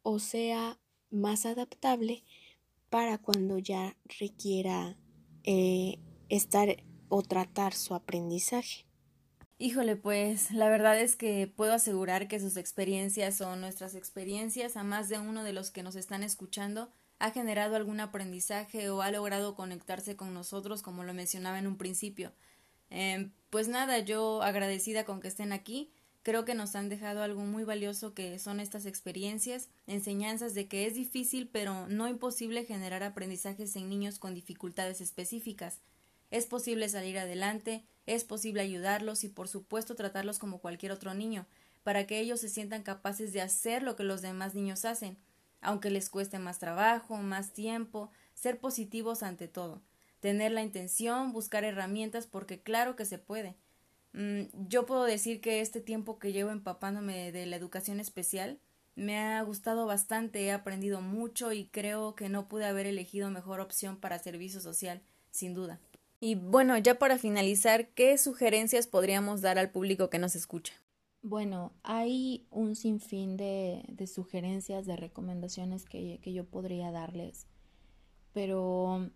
o 0.01 0.19
sea 0.19 0.79
más 1.11 1.45
adaptable 1.45 2.23
para 2.89 3.17
cuando 3.17 3.57
ya 3.57 3.95
requiera 4.19 4.97
eh, 5.43 5.99
estar 6.29 6.83
o 7.09 7.21
tratar 7.21 7.73
su 7.73 7.93
aprendizaje. 7.93 8.85
Híjole, 9.59 9.95
pues 9.95 10.51
la 10.51 10.67
verdad 10.67 10.99
es 10.99 11.15
que 11.15 11.47
puedo 11.47 11.73
asegurar 11.73 12.27
que 12.27 12.39
sus 12.39 12.57
experiencias 12.57 13.39
o 13.39 13.55
nuestras 13.55 13.95
experiencias 13.95 14.75
a 14.75 14.83
más 14.83 15.09
de 15.09 15.19
uno 15.19 15.43
de 15.43 15.53
los 15.53 15.71
que 15.71 15.83
nos 15.83 15.95
están 15.95 16.23
escuchando 16.23 16.91
ha 17.23 17.31
generado 17.31 17.77
algún 17.77 18.01
aprendizaje 18.01 18.89
o 18.89 19.01
ha 19.01 19.09
logrado 19.09 19.55
conectarse 19.55 20.17
con 20.17 20.33
nosotros 20.33 20.81
como 20.81 21.05
lo 21.05 21.13
mencionaba 21.13 21.57
en 21.57 21.67
un 21.67 21.77
principio. 21.77 22.33
Eh, 22.89 23.29
pues 23.49 23.69
nada, 23.69 23.99
yo 23.99 24.43
agradecida 24.43 25.05
con 25.05 25.21
que 25.21 25.29
estén 25.29 25.53
aquí, 25.53 25.89
creo 26.21 26.43
que 26.43 26.53
nos 26.53 26.75
han 26.75 26.89
dejado 26.89 27.23
algo 27.23 27.39
muy 27.39 27.63
valioso 27.63 28.13
que 28.13 28.37
son 28.39 28.59
estas 28.59 28.85
experiencias, 28.85 29.69
enseñanzas 29.87 30.53
de 30.53 30.67
que 30.67 30.85
es 30.85 30.95
difícil 30.95 31.47
pero 31.47 31.87
no 31.87 32.09
imposible 32.09 32.65
generar 32.65 33.03
aprendizajes 33.03 33.73
en 33.77 33.87
niños 33.87 34.19
con 34.19 34.35
dificultades 34.35 34.99
específicas. 34.99 35.79
Es 36.29 36.45
posible 36.45 36.89
salir 36.89 37.17
adelante, 37.17 37.85
es 38.05 38.25
posible 38.25 38.63
ayudarlos 38.63 39.23
y 39.23 39.29
por 39.29 39.47
supuesto 39.47 39.95
tratarlos 39.95 40.39
como 40.39 40.59
cualquier 40.59 40.91
otro 40.91 41.13
niño, 41.13 41.47
para 41.83 42.05
que 42.05 42.19
ellos 42.19 42.41
se 42.41 42.49
sientan 42.49 42.83
capaces 42.83 43.31
de 43.31 43.39
hacer 43.39 43.81
lo 43.81 43.95
que 43.95 44.03
los 44.03 44.21
demás 44.21 44.55
niños 44.55 44.83
hacen, 44.83 45.17
aunque 45.63 45.89
les 45.89 46.09
cueste 46.09 46.39
más 46.39 46.59
trabajo, 46.59 47.17
más 47.17 47.53
tiempo, 47.53 48.11
ser 48.33 48.59
positivos 48.59 49.23
ante 49.23 49.47
todo, 49.47 49.81
tener 50.19 50.51
la 50.51 50.63
intención, 50.63 51.33
buscar 51.33 51.63
herramientas, 51.63 52.27
porque 52.27 52.61
claro 52.61 52.95
que 52.95 53.05
se 53.05 53.17
puede. 53.17 53.55
Mm, 54.13 54.43
yo 54.67 54.85
puedo 54.85 55.03
decir 55.03 55.41
que 55.41 55.61
este 55.61 55.81
tiempo 55.81 56.19
que 56.19 56.31
llevo 56.31 56.51
empapándome 56.51 57.31
de 57.31 57.45
la 57.45 57.55
educación 57.55 57.99
especial 57.99 58.59
me 58.95 59.17
ha 59.17 59.41
gustado 59.41 59.85
bastante, 59.85 60.43
he 60.43 60.51
aprendido 60.51 61.01
mucho 61.01 61.51
y 61.51 61.65
creo 61.65 62.15
que 62.15 62.29
no 62.29 62.47
pude 62.47 62.65
haber 62.65 62.85
elegido 62.85 63.31
mejor 63.31 63.59
opción 63.59 63.97
para 63.97 64.19
servicio 64.19 64.61
social, 64.61 65.01
sin 65.31 65.53
duda. 65.53 65.79
Y 66.19 66.35
bueno, 66.35 66.77
ya 66.77 66.99
para 66.99 67.17
finalizar, 67.17 67.89
¿qué 67.89 68.17
sugerencias 68.17 68.87
podríamos 68.87 69.41
dar 69.41 69.57
al 69.57 69.71
público 69.71 70.09
que 70.09 70.19
nos 70.19 70.35
escucha? 70.35 70.73
Bueno, 71.25 71.71
hay 71.83 72.45
un 72.51 72.75
sinfín 72.75 73.37
de, 73.37 73.85
de 73.87 74.07
sugerencias, 74.07 74.85
de 74.85 74.97
recomendaciones 74.97 75.85
que, 75.85 76.19
yo 76.21 76.43
podría 76.43 76.91
darles, 76.91 77.47
pero 78.33 79.09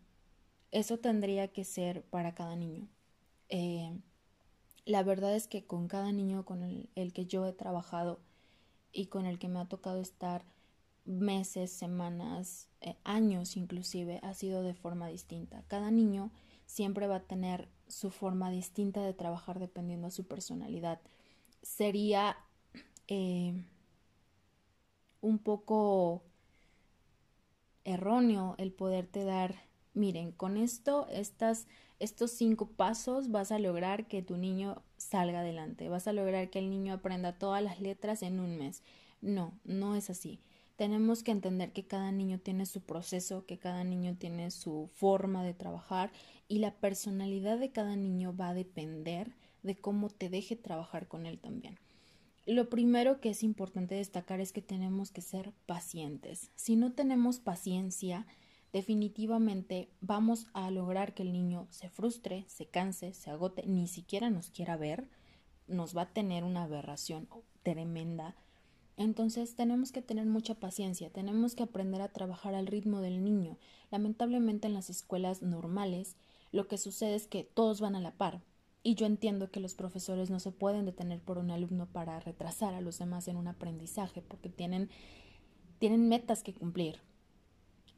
eso 0.72 1.00
tendría 1.00 1.50
que 1.50 1.66
ser 1.66 2.04
para 2.04 2.34
cada 2.34 2.56
niño. 2.56 2.88
Eh, 3.50 4.00
la 4.86 5.04
verdad 5.04 5.36
es 5.36 5.50
que 5.50 5.66
con 5.66 5.90
cada 5.90 6.14
niño 6.14 6.46
con 6.46 6.64
el, 6.64 6.90
el, 6.96 7.12
que 7.12 7.26
yo 7.26 7.46
he 7.46 7.52
trabajado 7.52 8.22
y 8.94 9.08
con 9.08 9.26
el 9.26 9.38
que 9.38 9.50
me 9.50 9.60
ha 9.60 9.66
tocado 9.66 10.00
estar 10.00 10.46
meses, 11.04 11.74
semanas, 11.74 12.70
eh, 12.80 12.96
años 13.04 13.58
inclusive, 13.58 14.22
ha 14.24 14.34
sido 14.34 14.64
de 14.64 14.74
forma 14.74 15.10
distinta. 15.10 15.66
Cada 15.68 15.92
niño 15.92 16.32
siempre 16.68 17.08
va 17.08 17.18
a 17.18 17.28
tener 17.28 17.68
su 17.90 18.12
forma 18.12 18.50
distinta 18.50 19.02
de 19.02 19.14
trabajar 19.14 19.60
dependiendo 19.60 20.08
a 20.08 20.12
su 20.12 20.26
personalidad. 20.26 21.02
Sería 21.62 22.38
eh, 23.08 23.54
un 25.22 25.40
poco 25.40 26.24
erróneo 27.84 28.56
el 28.58 28.72
poderte 28.72 29.24
dar, 29.24 29.56
miren, 29.94 30.32
con 30.32 30.58
esto, 30.58 31.08
estas, 31.10 31.68
estos 32.00 32.32
cinco 32.32 32.70
pasos 32.70 33.32
vas 33.32 33.52
a 33.52 33.60
lograr 33.60 34.08
que 34.08 34.22
tu 34.22 34.38
niño 34.38 34.84
salga 34.98 35.40
adelante, 35.40 35.90
vas 35.90 36.08
a 36.08 36.14
lograr 36.14 36.50
que 36.50 36.60
el 36.60 36.70
niño 36.70 36.94
aprenda 36.94 37.38
todas 37.38 37.64
las 37.64 37.80
letras 37.80 38.24
en 38.24 38.40
un 38.40 38.58
mes. 38.58 38.84
No, 39.22 39.54
no 39.64 39.96
es 39.96 40.10
así 40.10 40.40
tenemos 40.78 41.24
que 41.24 41.32
entender 41.32 41.74
que 41.74 41.88
cada 41.88 42.12
niño 42.12 42.40
tiene 42.40 42.68
su 42.68 42.82
proceso, 42.82 43.46
que 43.46 43.58
cada 43.58 43.84
niño 43.84 44.16
tiene 44.16 44.52
su 44.52 44.90
forma 44.94 45.44
de 45.44 45.56
trabajar 45.56 46.12
y 46.48 46.60
la 46.60 46.76
personalidad 46.76 47.58
de 47.58 47.72
cada 47.72 47.96
niño 47.96 48.36
va 48.38 48.50
a 48.50 48.54
depender 48.54 49.36
de 49.64 49.76
cómo 49.76 50.10
te 50.10 50.30
deje 50.30 50.56
trabajar 50.56 51.08
con 51.08 51.26
él 51.26 51.40
también. 51.40 51.78
Lo 52.46 52.70
primero 52.70 53.20
que 53.20 53.30
es 53.30 53.44
importante 53.44 53.96
destacar 53.96 54.40
es 54.40 54.54
que 54.54 54.62
tenemos 54.62 55.12
que 55.12 55.22
ser 55.22 55.54
pacientes. 55.66 56.52
Si 56.56 56.76
no 56.76 56.94
tenemos 56.94 57.40
paciencia, 57.40 58.26
definitivamente 58.72 59.90
vamos 60.00 60.48
a 60.54 60.72
lograr 60.72 61.14
que 61.14 61.24
el 61.24 61.34
niño 61.34 61.68
se 61.72 61.90
frustre, 61.90 62.46
se 62.48 62.68
canse, 62.68 63.14
se 63.14 63.30
agote, 63.32 63.66
ni 63.68 63.88
siquiera 63.88 64.30
nos 64.30 64.50
quiera 64.50 64.78
ver, 64.78 65.10
nos 65.68 65.96
va 65.96 66.04
a 66.04 66.14
tener 66.14 66.44
una 66.44 66.64
aberración 66.64 67.28
tremenda 67.64 68.36
entonces 68.98 69.56
tenemos 69.56 69.92
que 69.92 70.02
tener 70.02 70.26
mucha 70.26 70.56
paciencia, 70.56 71.12
tenemos 71.12 71.54
que 71.54 71.62
aprender 71.62 72.02
a 72.02 72.12
trabajar 72.12 72.56
al 72.56 72.66
ritmo 72.66 73.00
del 73.00 73.24
niño. 73.24 73.58
Lamentablemente 73.92 74.68
en 74.68 74.74
las 74.74 74.90
escuelas 74.90 75.44
normales 75.44 76.16
lo 76.52 76.68
que 76.68 76.80
sucede 76.80 77.14
es 77.14 77.28
que 77.28 77.44
todos 77.44 77.80
van 77.80 77.96
a 77.96 78.02
la 78.02 78.12
par. 78.12 78.42
Y 78.88 78.96
yo 78.96 79.06
entiendo 79.06 79.52
que 79.52 79.60
los 79.60 79.76
profesores 79.76 80.30
no 80.30 80.40
se 80.40 80.54
pueden 80.54 80.86
detener 80.86 81.20
por 81.20 81.40
un 81.40 81.52
alumno 81.52 81.88
para 81.88 82.22
retrasar 82.22 82.74
a 82.74 82.80
los 82.80 83.00
demás 83.00 83.28
en 83.28 83.36
un 83.36 83.50
aprendizaje 83.50 84.22
porque 84.22 84.48
tienen, 84.48 84.90
tienen 85.78 86.08
metas 86.08 86.42
que 86.42 86.54
cumplir. 86.54 87.02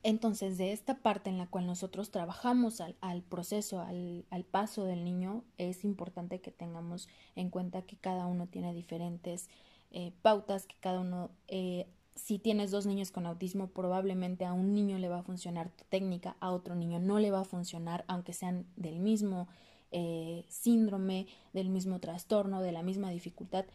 Entonces, 0.02 0.58
de 0.58 0.72
esta 0.72 0.98
parte 0.98 1.30
en 1.30 1.38
la 1.38 1.46
cual 1.46 1.68
nosotros 1.68 2.10
trabajamos 2.10 2.82
al, 2.82 2.96
al 3.02 3.22
proceso, 3.22 3.82
al, 3.82 4.26
al, 4.32 4.46
paso 4.46 4.84
del 4.86 5.04
niño, 5.04 5.44
es 5.60 5.84
importante 5.84 6.42
que 6.42 6.50
tengamos 6.50 7.08
en 7.36 7.52
cuenta 7.52 7.84
que 7.84 7.96
cada 7.96 8.26
uno 8.26 8.48
tiene 8.48 8.74
diferentes 8.74 9.48
eh, 9.92 10.12
pautas 10.24 10.66
que 10.66 10.76
cada 10.80 11.02
uno, 11.02 11.30
eh, 11.50 11.86
si 12.16 12.40
tienes 12.40 12.72
dos 12.72 12.88
niños 12.88 13.12
con 13.12 13.28
autismo, 13.28 13.68
probablemente 13.68 14.44
a 14.44 14.54
un 14.54 14.74
niño 14.74 14.98
le 14.98 15.08
va 15.08 15.20
a 15.20 15.24
funcionar 15.24 15.70
tu 15.70 15.84
técnica, 15.86 16.36
a 16.40 16.50
otro 16.50 16.74
niño 16.74 17.00
no 17.00 17.20
le 17.20 17.30
va 17.30 17.42
a 17.42 17.46
funcionar, 17.46 18.06
aunque 18.08 18.34
sean 18.34 18.66
del 18.76 19.00
mismo 19.00 19.48
eh, 19.92 20.46
síndrome, 20.48 21.28
del 21.54 21.70
mismo 21.70 22.00
trastorno, 22.00 22.62
de 22.62 22.72
la 22.72 22.84
misma 22.84 23.10
dificultad. 23.10 23.66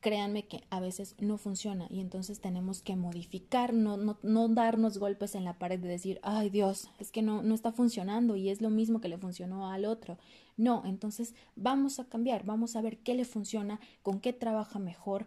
Créanme 0.00 0.46
que 0.46 0.64
a 0.70 0.80
veces 0.80 1.14
no 1.18 1.36
funciona 1.36 1.86
y 1.90 2.00
entonces 2.00 2.40
tenemos 2.40 2.80
que 2.80 2.96
modificar, 2.96 3.74
no, 3.74 3.98
no, 3.98 4.18
no 4.22 4.48
darnos 4.48 4.96
golpes 4.96 5.34
en 5.34 5.44
la 5.44 5.58
pared 5.58 5.78
de 5.78 5.88
decir, 5.88 6.20
ay 6.22 6.48
Dios, 6.48 6.88
es 6.98 7.12
que 7.12 7.20
no, 7.20 7.42
no 7.42 7.54
está 7.54 7.70
funcionando 7.70 8.34
y 8.34 8.48
es 8.48 8.62
lo 8.62 8.70
mismo 8.70 9.00
que 9.00 9.08
le 9.08 9.18
funcionó 9.18 9.70
al 9.70 9.84
otro. 9.84 10.16
No, 10.56 10.82
entonces 10.86 11.34
vamos 11.54 12.00
a 12.00 12.04
cambiar, 12.06 12.44
vamos 12.44 12.76
a 12.76 12.80
ver 12.80 12.98
qué 12.98 13.14
le 13.14 13.26
funciona, 13.26 13.78
con 14.02 14.20
qué 14.20 14.32
trabaja 14.32 14.78
mejor 14.78 15.26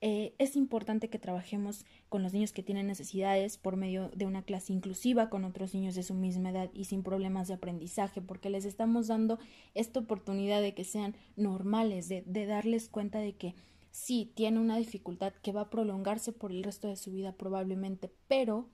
eh, 0.00 0.34
es 0.38 0.54
importante 0.54 1.10
que 1.10 1.18
trabajemos 1.18 1.84
con 2.08 2.22
los 2.22 2.32
niños 2.32 2.52
que 2.52 2.62
tienen 2.62 2.86
necesidades 2.86 3.58
por 3.58 3.76
medio 3.76 4.10
de 4.10 4.26
una 4.26 4.42
clase 4.42 4.72
inclusiva 4.72 5.28
con 5.28 5.44
otros 5.44 5.74
niños 5.74 5.94
de 5.96 6.04
su 6.04 6.14
misma 6.14 6.50
edad 6.50 6.70
y 6.72 6.84
sin 6.84 7.02
problemas 7.02 7.48
de 7.48 7.54
aprendizaje, 7.54 8.22
porque 8.22 8.50
les 8.50 8.64
estamos 8.64 9.08
dando 9.08 9.38
esta 9.74 10.00
oportunidad 10.00 10.62
de 10.62 10.74
que 10.74 10.84
sean 10.84 11.16
normales, 11.36 12.08
de, 12.08 12.22
de 12.26 12.46
darles 12.46 12.88
cuenta 12.88 13.18
de 13.18 13.36
que 13.36 13.54
sí, 13.90 14.32
tiene 14.36 14.60
una 14.60 14.76
dificultad 14.76 15.32
que 15.42 15.52
va 15.52 15.62
a 15.62 15.70
prolongarse 15.70 16.32
por 16.32 16.52
el 16.52 16.62
resto 16.62 16.86
de 16.86 16.96
su 16.96 17.10
vida 17.10 17.32
probablemente, 17.32 18.12
pero 18.28 18.68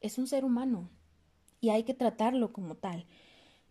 es 0.00 0.16
un 0.16 0.26
ser 0.26 0.44
humano 0.44 0.88
y 1.60 1.70
hay 1.70 1.84
que 1.84 1.94
tratarlo 1.94 2.52
como 2.52 2.76
tal. 2.76 3.06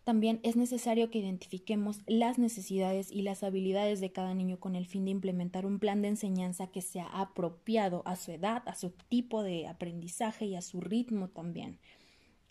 También 0.06 0.40
es 0.44 0.56
necesario 0.56 1.10
que 1.10 1.18
identifiquemos 1.18 2.02
las 2.06 2.38
necesidades 2.38 3.12
y 3.12 3.24
las 3.24 3.42
habilidades 3.42 4.00
de 4.02 4.12
cada 4.12 4.36
niño 4.36 4.60
con 4.60 4.76
el 4.76 4.86
fin 4.86 5.06
de 5.06 5.12
implementar 5.12 5.66
un 5.66 5.80
plan 5.80 6.04
de 6.04 6.10
enseñanza 6.10 6.68
que 6.68 6.84
sea 6.84 7.08
apropiado 7.08 8.04
a 8.06 8.16
su 8.16 8.32
edad, 8.32 8.62
a 8.68 8.76
su 8.76 8.92
tipo 9.10 9.42
de 9.42 9.68
aprendizaje 9.68 10.46
y 10.46 10.56
a 10.56 10.62
su 10.62 10.80
ritmo 10.80 11.30
también. 11.30 11.80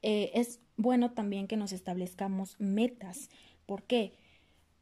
Eh, 0.02 0.32
es 0.34 0.58
bueno 0.76 1.12
también 1.12 1.46
que 1.46 1.56
nos 1.56 1.72
establezcamos 1.72 2.56
metas. 2.58 3.30
¿Por 3.66 3.84
qué? 3.84 4.14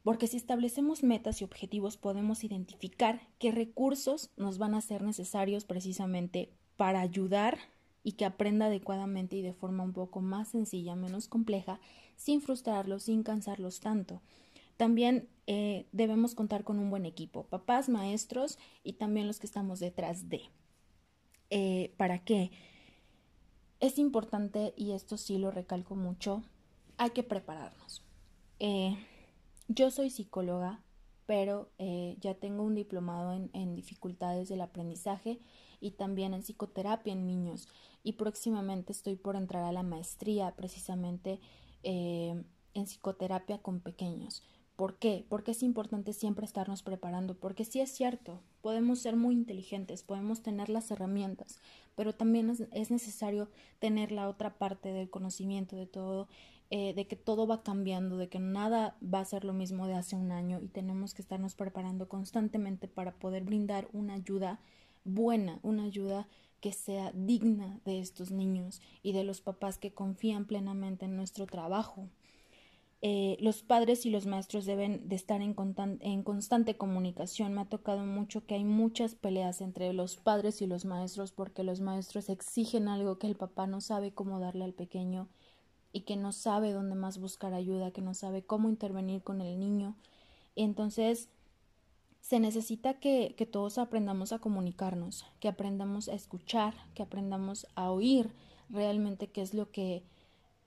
Porque 0.01 0.25
si 0.25 0.37
establecemos 0.37 1.03
metas 1.03 1.41
y 1.41 1.43
objetivos 1.43 1.97
podemos 1.97 2.43
identificar 2.43 3.21
qué 3.37 3.51
recursos 3.51 4.31
nos 4.35 4.57
van 4.57 4.73
a 4.73 4.81
ser 4.81 5.03
necesarios 5.03 5.63
precisamente 5.63 6.49
para 6.75 7.01
ayudar 7.01 7.59
y 8.03 8.13
que 8.13 8.25
aprenda 8.25 8.65
adecuadamente 8.65 9.37
y 9.37 9.41
de 9.41 9.53
forma 9.53 9.83
un 9.83 9.93
poco 9.93 10.21
más 10.21 10.49
sencilla, 10.49 10.95
menos 10.95 11.27
compleja, 11.27 11.79
sin 12.15 12.41
frustrarlos, 12.41 13.03
sin 13.03 13.23
cansarlos 13.23 13.79
tanto. 13.79 14.21
También 14.77 15.29
eh, 15.47 15.85
debemos 15.91 16.35
contar 16.35 16.63
con 16.63 16.79
un 16.79 16.89
buen 16.89 17.05
equipo, 17.05 17.43
papás, 17.43 17.89
maestros 17.89 18.57
y 18.83 18.93
también 18.93 19.27
los 19.27 19.39
que 19.39 19.47
estamos 19.47 19.79
detrás 19.79 20.29
de. 20.29 20.41
Eh, 21.49 21.93
¿Para 21.97 22.19
qué? 22.19 22.51
Es 23.79 23.99
importante, 23.99 24.73
y 24.75 24.91
esto 24.91 25.17
sí 25.17 25.37
lo 25.37 25.51
recalco 25.51 25.95
mucho, 25.95 26.43
hay 26.97 27.11
que 27.11 27.23
prepararnos. 27.23 28.03
Eh, 28.59 28.97
yo 29.67 29.91
soy 29.91 30.09
psicóloga, 30.09 30.81
pero 31.25 31.69
ya 32.19 32.33
tengo 32.33 32.63
un 32.63 32.75
diplomado 32.75 33.33
en, 33.53 33.75
dificultades 33.75 34.49
del 34.49 34.59
aprendizaje 34.59 35.39
y 35.83 35.91
también 35.91 36.33
en 36.33 36.41
psicoterapia 36.41 37.13
en 37.13 37.27
niños 37.27 37.67
y 38.03 38.13
próximamente 38.13 38.93
estoy 38.93 39.15
por 39.15 39.35
entrar 39.35 39.63
a 39.63 39.71
la 39.73 39.83
maestría 39.83 40.55
precisamente 40.55 41.39
eh, 41.83 42.41
en 42.73 42.85
psicoterapia 42.85 43.61
con 43.61 43.81
pequeños. 43.81 44.43
¿Por 44.75 44.97
qué? 44.97 45.25
Porque 45.29 45.51
es 45.51 45.61
importante 45.61 46.13
siempre 46.13 46.45
estarnos 46.45 46.81
preparando, 46.81 47.35
porque 47.35 47.63
sí 47.63 47.79
es 47.79 47.91
cierto, 47.91 48.41
podemos 48.61 48.99
ser 48.99 49.15
muy 49.15 49.35
inteligentes, 49.35 50.01
podemos 50.01 50.41
tener 50.41 50.69
las 50.69 50.89
herramientas, 50.89 51.59
pero 51.95 52.15
también 52.15 52.49
es, 52.49 52.89
necesario 52.89 53.49
tener 53.77 54.11
la 54.11 54.27
otra 54.27 54.57
parte 54.57 54.91
del 54.91 55.11
conocimiento 55.11 55.75
de 55.75 55.85
todo, 55.85 56.27
eh, 56.71 56.95
de 56.95 57.05
que 57.05 57.15
todo 57.15 57.45
va 57.45 57.61
cambiando, 57.61 58.17
de 58.17 58.29
que 58.29 58.39
nada 58.39 58.97
va 59.01 59.19
a 59.19 59.25
ser 59.25 59.43
lo 59.43 59.53
mismo 59.53 59.85
de 59.85 59.93
hace 59.93 60.15
un 60.15 60.31
año 60.31 60.59
y 60.59 60.69
tenemos 60.69 61.13
que 61.13 61.21
estarnos 61.21 61.53
preparando 61.53 62.09
constantemente 62.09 62.87
para 62.87 63.13
poder 63.13 63.43
brindar 63.43 63.87
una 63.93 64.15
ayuda 64.15 64.59
buena, 65.05 65.59
una 65.63 65.83
ayuda 65.83 66.27
que 66.59 66.71
sea 66.71 67.11
digna 67.13 67.81
de 67.83 67.99
estos 67.99 68.31
niños 68.31 68.81
y 69.01 69.11
de 69.11 69.23
los 69.23 69.41
papás 69.41 69.77
que 69.77 69.93
confían 69.93 70.45
plenamente 70.45 71.05
en 71.05 71.17
nuestro 71.17 71.45
trabajo. 71.45 72.07
Eh, 73.05 73.35
los 73.41 73.63
padres 73.63 74.05
y 74.05 74.09
los 74.09 74.25
maestros 74.27 74.63
deben 74.63 75.09
de 75.09 75.17
estar 75.17 75.41
en, 75.41 75.55
en, 75.99 76.23
constante 76.23 76.77
comunicación. 76.77 77.53
Me 77.53 77.59
ha 77.59 77.65
tocado 77.65 78.05
mucho 78.05 78.45
que 78.45 78.55
hay 78.55 78.63
muchas 78.63 79.13
peleas 79.13 79.59
entre 79.59 79.91
los 79.91 80.15
padres 80.15 80.61
y 80.61 80.67
los 80.67 80.85
maestros 80.85 81.33
porque 81.33 81.63
los 81.63 81.81
maestros 81.81 82.29
exigen 82.29 82.87
algo 82.87 83.19
que 83.19 83.27
el 83.27 83.35
papá 83.35 83.67
no 83.67 83.81
sabe 83.81 84.13
cómo 84.13 84.39
darle 84.39 84.63
al 84.63 84.73
pequeño 84.73 85.27
y 85.91 86.01
que 86.01 86.15
no 86.15 86.31
sabe 86.31 86.71
dónde 86.71 86.95
más 86.95 87.17
buscar 87.17 87.53
ayuda, 87.53 87.91
que 87.91 88.01
no 88.01 88.13
sabe 88.13 88.41
cómo 88.41 88.69
intervenir 88.69 89.21
con 89.21 89.41
el 89.41 89.59
niño. 89.59 89.97
Entonces, 90.55 91.27
se 92.23 92.39
necesita 92.39 92.93
que, 92.93 93.35
que 93.37 93.45
todos 93.45 93.77
aprendamos 93.77 94.31
a 94.31 94.39
comunicarnos, 94.39 95.25
que 95.41 95.49
aprendamos 95.49 96.07
a 96.07 96.13
escuchar, 96.13 96.73
que 96.95 97.03
aprendamos 97.03 97.67
a 97.75 97.91
oír 97.91 98.31
realmente 98.69 99.27
qué 99.27 99.41
es 99.41 99.53
lo 99.53 99.69
que 99.71 100.03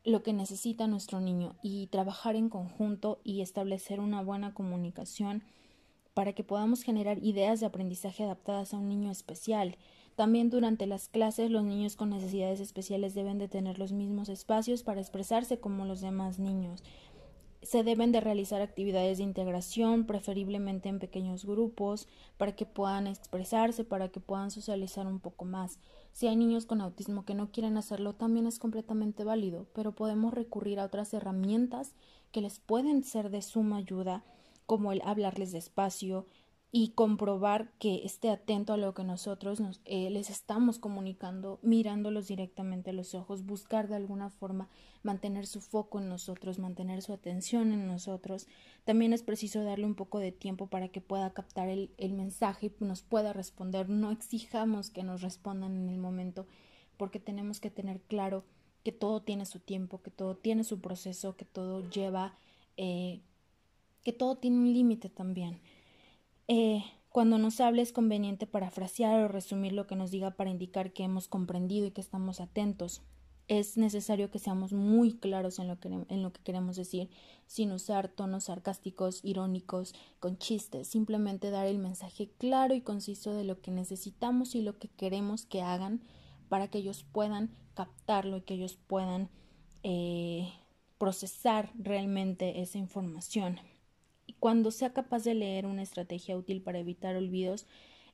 lo 0.05 0.23
que 0.23 0.35
necesita 0.35 0.87
nuestro 0.87 1.21
niño 1.21 1.57
y 1.63 1.89
trabajar 1.89 2.37
en 2.37 2.49
conjunto 2.49 3.21
y 3.25 3.41
establecer 3.41 3.99
una 3.99 4.23
buena 4.23 4.55
comunicación 4.55 5.43
para 6.15 6.35
que 6.35 6.45
podamos 6.45 6.83
generar 6.83 7.19
ideas 7.25 7.59
de 7.59 7.67
aprendizaje 7.67 8.23
adaptadas 8.23 8.73
a 8.73 8.77
un 8.77 8.89
niño 8.89 9.11
especial. 9.11 9.77
También 10.15 10.51
durante 10.51 10.87
las 10.87 11.09
clases 11.09 11.51
los 11.51 11.65
niños 11.65 11.97
con 11.97 12.11
necesidades 12.11 12.61
especiales 12.61 13.15
deben 13.15 13.39
de 13.39 13.49
tener 13.49 13.81
los 13.81 13.93
mismos 13.93 14.29
espacios 14.29 14.85
para 14.85 15.01
expresarse 15.01 15.59
como 15.59 15.87
los 15.87 16.03
demás 16.03 16.39
niños 16.39 16.85
se 17.63 17.83
deben 17.83 18.13
de 18.13 18.21
realizar 18.21 18.61
actividades 18.63 19.19
de 19.19 19.25
integración, 19.25 20.07
preferiblemente 20.07 20.89
en 20.89 20.99
pequeños 20.99 21.45
grupos, 21.45 22.09
para 22.37 22.55
que 22.55 22.67
puedan 22.67 23.07
expresarse, 23.07 23.85
para 23.85 24.09
que 24.09 24.21
puedan 24.21 24.51
socializar 24.51 25.07
un 25.07 25.21
poco 25.21 25.45
más. 25.45 25.79
Si 26.13 26.27
hay 26.29 26.37
niños 26.37 26.67
con 26.67 26.81
autismo 26.81 27.25
que 27.25 27.35
no 27.35 27.51
quieren 27.51 27.77
hacerlo, 27.77 28.15
también 28.15 28.47
es 28.47 28.59
completamente 28.59 29.25
válido, 29.25 29.67
pero 29.75 29.93
podemos 29.93 30.33
recurrir 30.33 30.81
a 30.81 30.85
otras 30.85 31.13
herramientas 31.13 31.95
que 32.33 32.41
les 32.41 32.59
pueden 32.59 33.05
ser 33.05 33.31
de 33.31 33.43
suma 33.43 33.79
ayuda, 33.79 34.25
como 34.67 34.93
el 34.93 35.03
hablarles 35.05 35.53
despacio, 35.53 36.27
y 36.73 36.91
comprobar 36.91 37.71
que 37.79 38.05
esté 38.05 38.29
atento 38.29 38.73
a 38.73 38.77
lo 38.77 38.93
que 38.93 39.05
nosotros 39.05 39.61
nos, 39.61 39.81
eh, 39.85 40.11
les 40.11 40.31
estamos 40.31 40.79
comunicando, 40.79 41.59
mirándolos 41.63 42.29
directamente 42.29 42.91
a 42.91 42.93
los 42.93 43.15
ojos, 43.15 43.47
buscar 43.47 43.89
de 43.89 43.97
alguna 43.97 44.31
forma 44.31 44.69
mantener 45.03 45.47
su 45.47 45.61
foco 45.61 46.01
en 46.01 46.09
nosotros, 46.09 46.59
mantener 46.59 47.01
su 47.01 47.13
atención 47.13 47.73
en 47.73 47.87
nosotros. 47.87 48.47
También 48.85 49.13
es 49.13 49.23
preciso 49.23 49.63
darle 49.63 49.87
un 49.87 49.95
poco 49.95 50.19
de 50.19 50.33
tiempo 50.33 50.67
para 50.67 50.89
que 50.89 51.01
pueda 51.01 51.33
captar 51.33 51.69
el, 51.69 52.13
mensaje 52.13 52.67
y 52.79 52.85
nos 52.85 53.03
pueda 53.03 53.33
responder. 53.33 53.89
No 53.89 54.11
exijamos 54.11 54.91
que 54.91 55.05
nos 55.05 55.23
respondan 55.23 55.77
en 55.77 55.89
el 55.89 55.99
momento, 55.99 56.47
porque 56.97 57.21
tenemos 57.21 57.61
que 57.61 57.71
tener 57.71 58.01
claro 58.03 58.45
que 58.83 58.93
todo 58.93 59.23
tiene 59.23 59.47
su 59.47 59.61
tiempo, 59.61 60.03
que 60.03 60.11
todo 60.11 60.37
tiene 60.37 60.65
su 60.65 60.81
proceso, 60.81 61.37
que 61.37 61.45
todo 61.45 61.89
lleva, 61.89 62.37
eh, 62.77 63.21
que 64.03 64.13
todo 64.13 64.37
tiene 64.37 64.59
un 64.59 64.73
límite 64.73 65.09
también. 65.09 65.61
Eh, 66.49 66.85
cuando 67.17 67.39
nos 67.39 67.61
hable 67.61 67.83
es 67.83 67.93
conveniente 67.93 68.47
parafrasear 68.47 69.23
o 69.23 69.29
resumir 69.29 69.73
lo 69.73 69.87
que 69.87 69.97
nos 69.97 70.11
diga 70.11 70.33
para 70.33 70.51
indicar 70.51 70.93
que 70.93 71.03
hemos 71.03 71.29
comprendido 71.29 71.87
y 71.87 71.91
que 71.91 72.01
estamos 72.01 72.41
atentos. 72.41 73.03
Es 73.49 73.77
necesario 73.77 74.31
que 74.31 74.39
seamos 74.39 74.73
muy 74.73 75.15
claros 75.15 75.59
en 75.59 75.69
lo 75.69 75.79
que, 75.79 75.89
en 75.89 76.23
lo 76.23 76.33
que 76.33 76.43
queremos 76.43 76.77
decir, 76.77 77.09
sin 77.47 77.73
usar 77.73 78.09
tonos 78.09 78.45
sarcásticos, 78.45 79.21
irónicos, 79.25 79.95
con 80.21 80.37
chistes, 80.37 80.89
simplemente 80.89 81.51
dar 81.51 81.67
el 81.67 81.79
mensaje 81.79 82.29
claro 82.39 82.75
y 82.75 82.81
conciso 82.81 83.33
de 83.33 83.45
lo 83.45 83.61
que 83.61 83.71
necesitamos 83.71 84.55
y 84.55 84.63
lo 84.63 84.79
que 84.79 84.89
queremos 84.89 85.47
que 85.47 85.63
hagan 85.63 86.03
para 86.49 86.69
que 86.69 86.79
ellos 86.79 87.05
puedan 87.05 87.51
captarlo 87.75 88.37
y 88.37 88.43
que 88.43 88.55
ellos 88.55 88.77
puedan 88.87 89.31
eh, 89.85 90.53
procesar 90.99 91.73
realmente 91.79 92.61
esa 92.61 92.79
información 92.79 93.61
cuando 94.35 94.71
sea 94.71 94.93
capaz 94.93 95.25
de 95.25 95.35
leer 95.35 95.67
una 95.67 95.83
estrategia 95.83 96.37
útil 96.37 96.63
para 96.63 96.79
evitar 96.79 97.17
olvidos, 97.17 97.67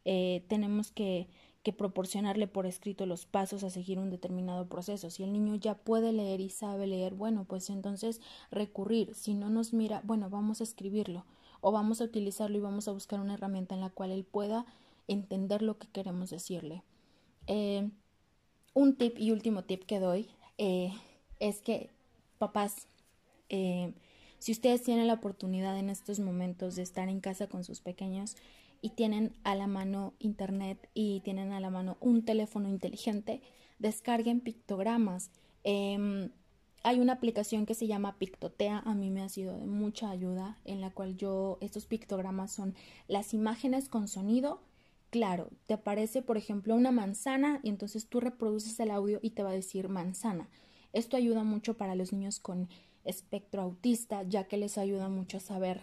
eh, 0.05 0.45
tenemos 0.49 0.91
que, 0.91 1.29
proporcionarle 1.77 2.49
por 2.49 2.67
escrito 2.67 3.07
los 3.07 3.25
pasos 3.25 3.63
a 3.63 3.71
seguir 3.71 4.01
un 4.01 4.11
determinado 4.11 4.69
proceso. 4.69 5.11
Si 5.11 5.23
el 5.23 5.33
niño 5.33 5.55
ya 5.55 5.77
puede 5.77 6.13
leer 6.13 6.41
y 6.41 6.51
sabe 6.51 6.89
leer, 6.89 7.15
bueno, 7.15 7.45
pues 7.45 7.71
entonces 7.71 8.21
recurrir. 8.51 9.15
Si 9.15 9.33
no 9.35 9.49
nos 9.49 9.73
mira, 9.73 10.03
bueno, 10.05 10.29
vamos 10.29 10.61
a 10.61 10.65
escribirlo 10.65 11.25
o 11.61 11.71
vamos 11.71 12.01
a 12.01 12.05
utilizarlo 12.05 12.57
y 12.57 12.61
vamos 12.61 12.89
a 12.89 12.93
buscar 12.93 13.21
una 13.21 13.35
herramienta 13.35 13.77
en 13.77 13.81
la 13.81 13.91
cual 13.91 14.11
él 14.11 14.25
pueda 14.25 14.67
entender 15.07 15.63
lo 15.63 15.79
que 15.79 15.87
queremos 15.87 16.31
decirle. 16.31 16.83
Eh, 17.47 17.89
un 18.75 18.97
tip 18.97 19.17
y 19.19 19.31
último 19.31 19.63
tip 19.63 19.85
que 19.85 20.01
doy 20.01 20.31
eh, 20.59 20.93
es 21.39 21.63
que 21.63 21.91
papás 22.39 22.89
si 24.43 24.51
ustedes 24.51 24.83
tienen 24.83 25.07
la 25.07 25.15
oportunidad 25.15 25.79
en 25.79 25.89
estos 25.89 26.19
momentos 26.19 26.75
de 26.75 26.83
estar 26.83 27.09
en 27.09 27.21
casa 27.21 27.47
con 27.47 27.63
sus 27.63 27.81
pequeños 27.81 28.37
y 28.81 28.89
tienen 28.91 29.37
a 29.45 29.55
la 29.55 29.69
mano 29.69 30.15
internet 30.19 30.91
y 30.95 31.21
tienen 31.21 31.53
a 31.53 31.61
la 31.61 31.71
mano 31.71 31.97
un 32.01 32.25
teléfono 32.25 32.69
inteligente, 32.69 33.41
descarguen 33.79 34.41
pictogramas. 34.41 35.31
Em, 35.63 36.31
hay 36.83 36.99
una 36.99 37.13
aplicación 37.13 37.67
que 37.67 37.75
se 37.75 37.87
llama 37.87 38.19
Pictotea, 38.19 38.81
a 38.81 38.95
mí 38.95 39.11
me 39.11 39.23
ha 39.23 39.29
sido 39.29 39.57
de 39.57 39.67
mucha 39.67 40.11
ayuda, 40.11 40.59
en 40.65 40.81
la 40.81 40.91
cual 40.91 41.17
yo, 41.17 41.59
estos 41.61 41.87
pictogramas 41.87 42.51
son 42.51 42.75
las 43.07 43.35
imágenes 43.35 43.89
con 43.89 44.09
sonido. 44.09 44.61
Claro, 45.11 45.51
te 45.67 45.75
aparece, 45.75 46.21
por 46.21 46.37
ejemplo, 46.37 46.75
una 46.75 46.91
manzana 46.91 47.61
y 47.63 47.69
entonces 47.69 48.09
tú 48.09 48.19
reproduces 48.19 48.81
el 48.81 48.91
audio 48.91 49.21
y 49.23 49.31
te 49.31 49.45
va 49.45 49.51
a 49.51 49.53
decir 49.53 49.89
manzana. 49.89 50.49
Esto 50.93 51.17
ayuda 51.17 51.45
mucho 51.45 51.77
para 51.77 51.95
los 51.95 52.13
niños 52.13 52.41
con 52.41 52.69
espectro 53.05 53.63
autista, 53.63 54.23
ya 54.23 54.45
que 54.45 54.57
les 54.57 54.79
ayuda 54.79 55.09
mucho 55.09 55.39
a 55.39 55.41
saber 55.41 55.81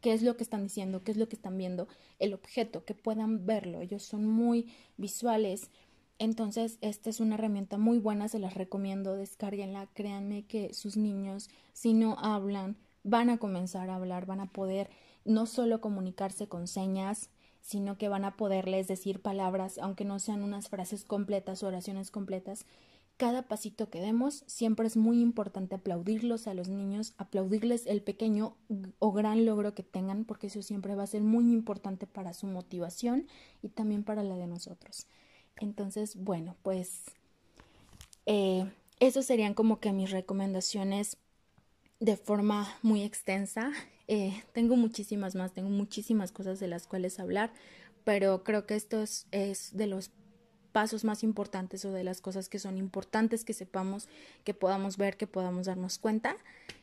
qué 0.00 0.12
es 0.12 0.22
lo 0.22 0.36
que 0.36 0.42
están 0.42 0.62
diciendo, 0.62 1.02
qué 1.02 1.12
es 1.12 1.16
lo 1.16 1.28
que 1.28 1.36
están 1.36 1.58
viendo, 1.58 1.88
el 2.18 2.34
objeto, 2.34 2.84
que 2.84 2.94
puedan 2.94 3.46
verlo. 3.46 3.80
Ellos 3.80 4.02
son 4.02 4.26
muy 4.26 4.72
visuales. 4.96 5.70
Entonces, 6.18 6.78
esta 6.80 7.10
es 7.10 7.20
una 7.20 7.34
herramienta 7.34 7.76
muy 7.76 7.98
buena, 7.98 8.28
se 8.28 8.38
las 8.38 8.54
recomiendo, 8.54 9.16
descárguenla, 9.16 9.88
créanme 9.94 10.46
que 10.46 10.72
sus 10.72 10.96
niños, 10.96 11.50
si 11.72 11.92
no 11.92 12.16
hablan, 12.18 12.76
van 13.02 13.30
a 13.30 13.38
comenzar 13.38 13.90
a 13.90 13.96
hablar, 13.96 14.26
van 14.26 14.40
a 14.40 14.52
poder 14.52 14.90
no 15.24 15.46
solo 15.46 15.80
comunicarse 15.80 16.48
con 16.48 16.66
señas, 16.66 17.30
sino 17.60 17.98
que 17.98 18.08
van 18.08 18.24
a 18.24 18.36
poderles 18.36 18.86
decir 18.86 19.20
palabras, 19.20 19.78
aunque 19.78 20.04
no 20.04 20.20
sean 20.20 20.42
unas 20.42 20.68
frases 20.68 21.04
completas 21.04 21.62
o 21.62 21.66
oraciones 21.66 22.12
completas, 22.12 22.64
cada 23.16 23.42
pasito 23.48 23.88
que 23.88 24.00
demos, 24.00 24.44
siempre 24.46 24.86
es 24.86 24.96
muy 24.96 25.20
importante 25.20 25.74
aplaudirlos 25.74 26.46
a 26.46 26.54
los 26.54 26.68
niños, 26.68 27.14
aplaudirles 27.16 27.86
el 27.86 28.02
pequeño 28.02 28.56
o 28.98 29.12
gran 29.12 29.46
logro 29.46 29.74
que 29.74 29.82
tengan, 29.82 30.24
porque 30.24 30.48
eso 30.48 30.62
siempre 30.62 30.94
va 30.94 31.04
a 31.04 31.08
ser 31.08 31.22
muy 31.22 31.50
importante 31.52 32.06
para 32.06 32.34
su 32.34 32.46
motivación 32.46 33.26
y 33.62 33.68
también 33.70 34.04
para 34.04 34.22
la 34.22 34.36
de 34.36 34.46
nosotros. 34.46 35.06
Entonces, 35.56 36.16
bueno, 36.16 36.56
pues 36.62 37.04
eh, 38.26 38.70
serían 39.22 39.54
como 39.54 39.80
que 39.80 39.92
mis 39.92 40.10
recomendaciones 40.10 41.16
de 42.00 42.16
forma 42.16 42.68
muy 42.82 43.02
extensa. 43.02 43.72
Eh, 44.08 44.42
tengo 44.52 44.76
muchísimas 44.76 45.34
más, 45.34 45.52
tengo 45.52 45.70
muchísimas 45.70 46.32
cosas 46.32 46.60
de 46.60 46.68
las 46.68 46.86
cuales 46.86 47.18
hablar, 47.18 47.52
pero 48.04 48.44
creo 48.44 48.66
que 48.66 48.76
esto 48.76 49.02
es 49.02 49.26
de 49.72 49.86
los 49.86 50.10
pasos 50.76 51.04
más 51.04 51.22
importantes 51.22 51.86
o 51.86 51.92
de 51.92 52.04
las 52.04 52.20
cosas 52.20 52.50
que 52.50 52.58
son 52.58 52.76
importantes 52.76 53.46
que 53.46 53.54
sepamos, 53.54 54.10
que 54.44 54.52
podamos 54.52 54.98
ver, 54.98 55.16
que 55.16 55.26
podamos 55.26 55.64
darnos 55.64 55.96
cuenta. 55.96 56.36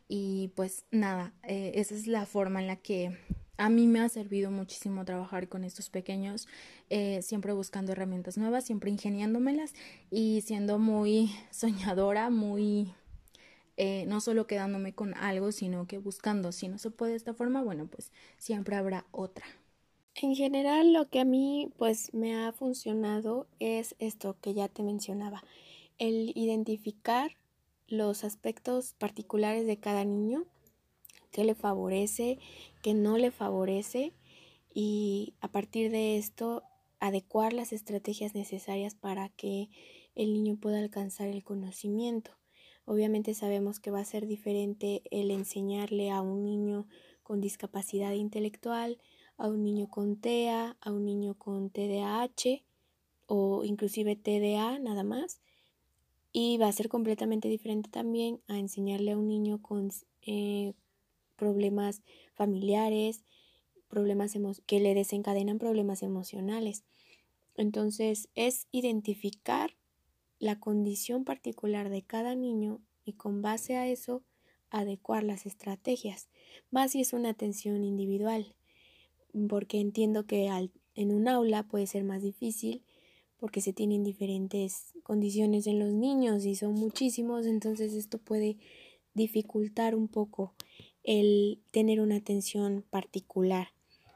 Y 0.08 0.48
pues 0.56 0.86
nada, 0.90 1.32
eh, 1.44 1.74
esa 1.76 1.94
es 1.94 2.08
la 2.08 2.26
forma 2.26 2.60
en 2.60 2.66
la 2.66 2.78
que 2.78 3.16
a 3.56 3.70
mí 3.70 3.86
me 3.86 4.00
ha 4.00 4.10
servido 4.10 4.50
muchísimo 4.50 5.06
trabajar 5.06 5.48
con 5.48 5.64
estos 5.64 5.92
pequeños, 5.92 6.48
eh, 6.90 7.22
siempre 7.22 7.54
buscando 7.54 7.92
herramientas 7.92 8.36
nuevas, 8.36 8.66
siempre 8.66 8.90
ingeniándomelas 8.90 9.76
y 10.10 10.42
siendo 10.42 10.80
muy 10.80 11.32
soñadora, 11.52 12.32
muy 12.32 12.96
eh, 13.78 14.06
no 14.08 14.22
solo 14.22 14.48
quedándome 14.48 14.96
con 14.96 15.14
algo, 15.14 15.52
sino 15.52 15.86
que 15.86 16.00
buscando, 16.00 16.52
si 16.52 16.68
no 16.68 16.80
se 16.80 16.90
puede 16.90 17.12
de 17.12 17.18
esta 17.18 17.36
forma, 17.36 17.62
bueno, 17.62 17.86
pues 17.86 18.12
siempre 18.40 18.76
habrá 18.76 19.06
otra. 19.12 19.46
En 20.16 20.36
general, 20.36 20.94
lo 20.94 21.10
que 21.10 21.20
a 21.20 21.26
mí 21.26 21.70
pues 21.78 22.14
me 22.14 22.36
ha 22.36 22.52
funcionado 22.52 23.48
es 23.60 23.96
esto 23.98 24.38
que 24.42 24.54
ya 24.54 24.68
te 24.68 24.84
mencionaba, 24.84 25.44
el 25.98 26.32
identificar 26.36 27.32
los 27.88 28.24
aspectos 28.24 28.94
particulares 28.94 29.66
de 29.66 29.78
cada 29.78 30.06
niño, 30.06 30.46
qué 31.32 31.44
le 31.44 31.56
favorece, 31.56 32.38
qué 32.84 32.94
no 32.94 33.18
le 33.18 33.32
favorece 33.32 34.14
y 34.74 35.34
a 35.42 35.48
partir 35.48 35.92
de 35.92 36.18
esto 36.18 36.64
adecuar 37.00 37.52
las 37.54 37.74
estrategias 37.74 38.36
necesarias 38.36 38.94
para 38.94 39.30
que 39.30 39.70
el 40.16 40.34
niño 40.34 40.58
pueda 40.58 40.78
alcanzar 40.78 41.28
el 41.28 41.44
conocimiento. 41.44 42.32
Obviamente 42.86 43.34
sabemos 43.34 43.80
que 43.80 43.92
va 43.92 44.02
a 44.02 44.06
ser 44.06 44.28
diferente 44.28 45.02
el 45.10 45.32
enseñarle 45.32 46.12
a 46.12 46.22
un 46.22 46.44
niño 46.44 46.88
con 47.24 47.42
discapacidad 47.42 48.12
intelectual, 48.12 49.00
a 49.38 49.48
un 49.48 49.64
niño 49.64 49.90
con 49.90 50.16
TEA, 50.18 50.78
a 50.80 50.92
un 50.92 51.06
niño 51.06 51.34
con 51.36 51.70
TDAH 51.70 52.64
o 53.28 53.64
inclusive 53.64 54.16
TDA 54.16 54.80
nada 54.80 55.04
más. 55.04 55.42
Y 56.32 56.58
va 56.58 56.68
a 56.68 56.72
ser 56.72 56.90
completamente 56.90 57.48
diferente 57.48 57.90
también 57.90 58.42
a 58.48 58.58
enseñarle 58.58 59.12
a 59.12 59.18
un 59.18 59.28
niño 59.28 59.62
con 59.62 59.92
eh, 60.22 60.74
problemas 61.36 62.02
familiares, 62.34 63.24
problemas 63.88 64.34
que 64.66 64.80
le 64.80 64.96
desencadenan 64.96 65.60
problemas 65.60 66.02
emocionales. 66.02 66.84
Entonces 67.56 68.30
es 68.34 68.68
identificar 68.72 69.76
la 70.40 70.60
condición 70.60 71.24
particular 71.24 71.90
de 71.90 72.02
cada 72.02 72.36
niño 72.36 72.82
y 73.06 73.14
con 73.14 73.42
base 73.42 73.78
a 73.78 73.88
eso 73.88 74.24
adecuar 74.70 75.24
las 75.24 75.46
estrategias, 75.46 76.30
más 76.72 76.92
si 76.92 77.02
es 77.02 77.14
una 77.14 77.30
atención 77.30 77.84
individual, 77.84 78.56
porque 79.50 79.80
entiendo 79.80 80.26
que 80.26 80.50
en 80.96 81.12
un 81.12 81.28
aula 81.28 81.64
puede 81.64 81.88
ser 81.88 82.04
más 82.04 82.22
difícil 82.22 82.84
porque 83.38 83.60
se 83.60 83.74
tienen 83.74 84.04
diferentes 84.04 84.94
condiciones 85.04 85.68
en 85.68 85.80
los 85.80 85.92
niños 85.92 86.46
y 86.46 86.56
son 86.56 86.76
muchísimos, 86.76 87.46
entonces 87.46 87.94
esto 87.94 88.18
puede 88.18 88.58
dificultar 89.14 89.96
un 89.96 90.08
poco 90.08 90.54
el 91.04 91.62
tener 91.72 92.00
una 92.00 92.16
atención 92.16 92.86
particular. 92.90 93.74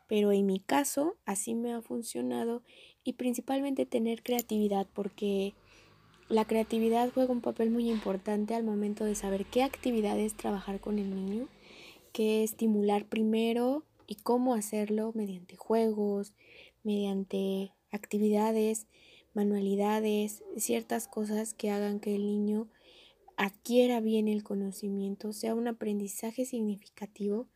Pero 0.08 0.32
en 0.32 0.46
mi 0.46 0.62
caso 0.62 1.18
así 1.26 1.56
me 1.56 1.74
ha 1.74 1.82
funcionado 1.82 2.64
y 3.04 3.14
principalmente 3.14 3.86
tener 3.86 4.24
creatividad 4.24 4.88
porque 4.94 5.54
la 6.30 6.46
creatividad 6.46 7.12
juega 7.14 7.34
un 7.34 7.42
papel 7.42 7.70
muy 7.70 7.90
importante 7.90 8.56
al 8.56 8.64
momento 8.64 9.04
de 9.04 9.16
saber 9.16 9.46
qué 9.46 9.64
actividades 9.64 10.36
trabajar 10.36 10.80
con 10.80 11.00
el 11.00 11.14
niño, 11.14 11.50
qué 12.14 12.44
estimular 12.44 13.06
primero 13.06 13.84
y 14.08 14.16
cómo 14.16 14.56
hacerlo 14.56 15.12
mediante 15.14 15.56
juegos, 15.56 16.34
mediante 16.84 17.74
actividades, 17.92 18.88
manualidades, 19.34 20.44
ciertas 20.56 21.08
cosas 21.08 21.54
que 21.54 21.70
hagan 21.70 22.00
que 22.00 22.16
el 22.16 22.26
niño 22.26 22.68
adquiera 23.36 24.00
bien 24.00 24.28
el 24.28 24.44
conocimiento, 24.44 25.32
sea 25.34 25.54
un 25.54 25.68
aprendizaje 25.68 26.46
significativo 26.46 27.48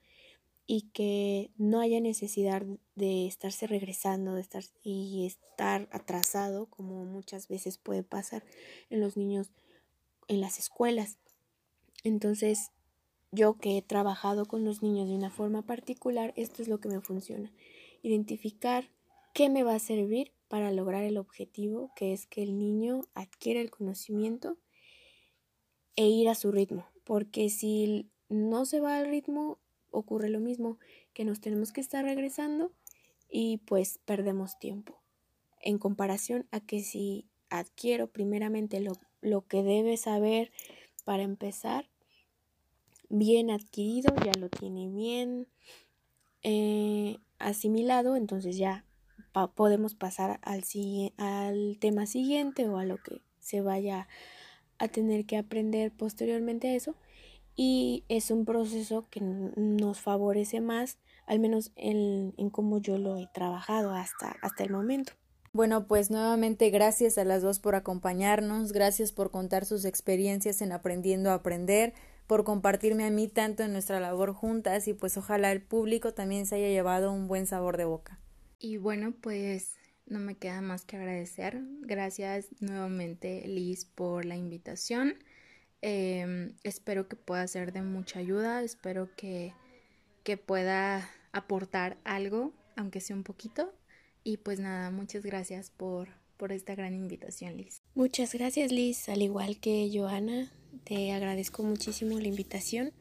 y 0.67 0.83
que 0.93 1.49
no 1.57 1.79
haya 1.79 1.99
necesidad 1.99 2.63
de 2.95 3.25
estarse 3.25 3.65
regresando 3.67 4.35
de 4.35 4.41
estar 4.41 4.63
y 4.83 5.25
estar 5.25 5.89
atrasado 5.91 6.67
como 6.67 7.03
muchas 7.05 7.47
veces 7.47 7.77
puede 7.77 8.03
pasar 8.03 8.43
en 8.89 8.99
los 8.99 9.17
niños 9.17 9.49
en 10.27 10.39
las 10.39 10.59
escuelas. 10.59 11.17
Entonces, 12.03 12.71
yo 13.31 13.57
que 13.57 13.77
he 13.77 13.81
trabajado 13.81 14.45
con 14.45 14.65
los 14.65 14.81
niños 14.81 15.07
de 15.07 15.15
una 15.15 15.29
forma 15.29 15.61
particular, 15.61 16.33
esto 16.35 16.61
es 16.61 16.67
lo 16.67 16.79
que 16.79 16.89
me 16.89 17.01
funciona. 17.01 17.51
Identificar 18.03 18.89
qué 19.33 19.49
me 19.49 19.63
va 19.63 19.75
a 19.75 19.79
servir 19.79 20.33
para 20.49 20.71
lograr 20.71 21.03
el 21.03 21.17
objetivo, 21.17 21.91
que 21.95 22.11
es 22.11 22.25
que 22.25 22.43
el 22.43 22.57
niño 22.57 23.01
adquiera 23.13 23.61
el 23.61 23.71
conocimiento 23.71 24.57
e 25.95 26.07
ir 26.07 26.27
a 26.27 26.35
su 26.35 26.51
ritmo. 26.51 26.85
Porque 27.05 27.49
si 27.49 28.09
no 28.27 28.65
se 28.65 28.81
va 28.81 28.97
al 28.97 29.07
ritmo, 29.07 29.59
ocurre 29.91 30.29
lo 30.29 30.39
mismo, 30.39 30.77
que 31.13 31.23
nos 31.23 31.39
tenemos 31.39 31.71
que 31.71 31.81
estar 31.81 32.03
regresando 32.03 32.73
y 33.29 33.57
pues 33.59 33.99
perdemos 33.99 34.59
tiempo. 34.59 34.99
En 35.61 35.77
comparación 35.77 36.47
a 36.51 36.59
que 36.59 36.81
si 36.81 37.29
adquiero 37.49 38.07
primeramente 38.07 38.81
lo, 38.81 38.93
lo 39.21 39.47
que 39.47 39.63
debe 39.63 39.95
saber 39.95 40.51
para 41.05 41.23
empezar, 41.23 41.90
bien 43.11 43.51
adquirido, 43.51 44.13
ya 44.23 44.31
lo 44.39 44.49
tiene 44.49 44.87
bien 44.87 45.47
eh, 46.43 47.17
asimilado, 47.39 48.15
entonces 48.15 48.57
ya 48.57 48.85
podemos 49.55 49.95
pasar 49.95 50.39
al, 50.43 50.63
al 51.17 51.77
tema 51.79 52.05
siguiente 52.05 52.67
o 52.67 52.77
a 52.77 52.85
lo 52.85 52.97
que 52.97 53.21
se 53.39 53.61
vaya 53.61 54.07
a 54.77 54.87
tener 54.87 55.25
que 55.25 55.37
aprender 55.37 55.91
posteriormente 55.91 56.69
a 56.69 56.75
eso 56.75 56.95
y 57.55 58.05
es 58.09 58.31
un 58.31 58.45
proceso 58.45 59.07
que 59.09 59.21
nos 59.21 59.99
favorece 59.99 60.61
más, 60.61 60.97
al 61.27 61.39
menos 61.39 61.71
en, 61.75 62.33
en 62.37 62.49
cómo 62.49 62.79
yo 62.79 62.97
lo 62.97 63.17
he 63.17 63.27
trabajado 63.33 63.93
hasta, 63.93 64.35
hasta 64.41 64.63
el 64.63 64.71
momento. 64.71 65.13
Bueno, 65.53 65.85
pues 65.85 66.09
nuevamente 66.09 66.69
gracias 66.69 67.17
a 67.17 67.25
las 67.25 67.41
dos 67.41 67.59
por 67.59 67.75
acompañarnos, 67.75 68.71
gracias 68.71 69.11
por 69.11 69.31
contar 69.31 69.65
sus 69.65 69.83
experiencias 69.83 70.61
en 70.61 70.71
aprendiendo 70.71 71.29
a 71.29 71.35
aprender, 71.35 71.93
por 72.31 72.45
compartirme 72.45 73.03
a 73.03 73.09
mí 73.09 73.27
tanto 73.27 73.63
en 73.63 73.73
nuestra 73.73 73.99
labor 73.99 74.31
juntas 74.31 74.87
y 74.87 74.93
pues 74.93 75.17
ojalá 75.17 75.51
el 75.51 75.61
público 75.61 76.13
también 76.13 76.45
se 76.45 76.55
haya 76.55 76.69
llevado 76.69 77.11
un 77.11 77.27
buen 77.27 77.45
sabor 77.45 77.75
de 77.75 77.83
boca. 77.83 78.21
Y 78.57 78.77
bueno, 78.77 79.13
pues 79.19 79.75
no 80.05 80.19
me 80.19 80.35
queda 80.35 80.61
más 80.61 80.85
que 80.85 80.95
agradecer. 80.95 81.59
Gracias 81.81 82.47
nuevamente 82.61 83.45
Liz 83.49 83.83
por 83.83 84.23
la 84.23 84.37
invitación. 84.37 85.15
Em, 85.81 86.53
espero 86.63 87.09
que 87.09 87.17
pueda 87.17 87.45
ser 87.47 87.73
de 87.73 87.81
mucha 87.81 88.19
ayuda, 88.19 88.63
espero 88.63 89.09
que, 89.17 89.53
que 90.23 90.37
pueda 90.37 91.09
aportar 91.33 91.97
algo, 92.05 92.53
aunque 92.77 93.01
sea 93.01 93.17
un 93.17 93.23
poquito. 93.23 93.73
Y 94.23 94.37
pues 94.37 94.61
nada, 94.61 94.89
muchas 94.89 95.25
gracias 95.25 95.69
por, 95.69 96.07
por 96.37 96.53
esta 96.53 96.75
gran 96.75 96.93
invitación, 96.93 97.57
Liz. 97.57 97.81
Muchas 97.93 98.33
gracias, 98.33 98.71
Liz. 98.71 99.09
Al 99.09 99.21
igual 99.21 99.59
que 99.59 99.91
Joana, 99.93 100.49
te 100.83 101.11
agradezco 101.11 101.63
muchísimo 101.63 102.19
la 102.19 102.27
invitación. 102.27 102.91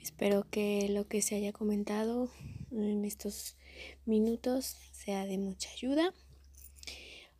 Espero 0.00 0.46
que 0.50 0.88
lo 0.88 1.06
que 1.06 1.22
se 1.22 1.36
haya 1.36 1.52
comentado 1.52 2.30
en 2.70 3.04
estos 3.04 3.56
minutos 4.04 4.76
sea 4.92 5.26
de 5.26 5.38
mucha 5.38 5.70
ayuda, 5.70 6.12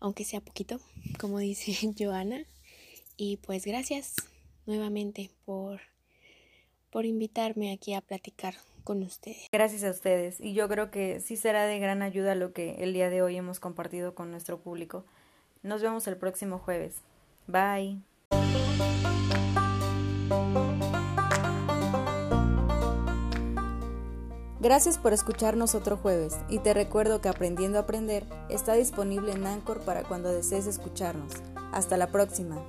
aunque 0.01 0.25
sea 0.25 0.41
poquito, 0.41 0.81
como 1.19 1.39
dice 1.39 1.75
Joana. 1.99 2.45
Y 3.17 3.39
pues 3.39 3.65
gracias 3.65 4.17
nuevamente 4.67 5.31
por, 5.45 5.81
por 6.91 7.05
invitarme 7.05 7.73
aquí 7.73 7.95
a 7.95 8.01
platicar 8.01 8.55
con 8.85 9.03
ustedes. 9.03 9.49
Gracias 9.53 9.85
a 9.85 9.91
ustedes 9.91 10.41
y 10.41 10.55
yo 10.55 10.69
creo 10.69 10.91
que 10.91 11.21
sí 11.21 11.37
será 11.37 11.67
de 11.67 11.79
gran 11.79 12.03
ayuda 12.03 12.35
lo 12.35 12.53
que 12.53 12.77
el 12.83 12.93
día 12.93 13.11
de 13.11 13.23
hoy 13.23 13.37
hemos 13.37 13.61
compartido 13.61 14.15
con 14.15 14.31
nuestro 14.31 14.61
público. 14.61 15.05
Nos 15.63 15.83
vemos 15.83 16.07
el 16.09 16.17
próximo 16.17 16.59
jueves. 16.59 16.97
Bye. 17.47 18.01
Gracias 24.63 24.97
por 24.97 25.13
escucharnos 25.13 25.75
otro 25.75 25.97
jueves 25.97 26.37
y 26.49 26.61
te 26.61 26.73
recuerdo 26.73 27.21
que 27.21 27.29
Aprendiendo 27.29 27.79
a 27.79 27.81
Aprender 27.81 28.25
está 28.49 28.75
disponible 28.75 29.33
en 29.33 29.45
Anchor 29.45 29.81
para 29.81 30.05
cuando 30.05 30.33
desees 30.33 30.69
escucharnos. 30.69 31.33
Hasta 31.73 31.97
la 31.97 32.13
próxima. 32.13 32.65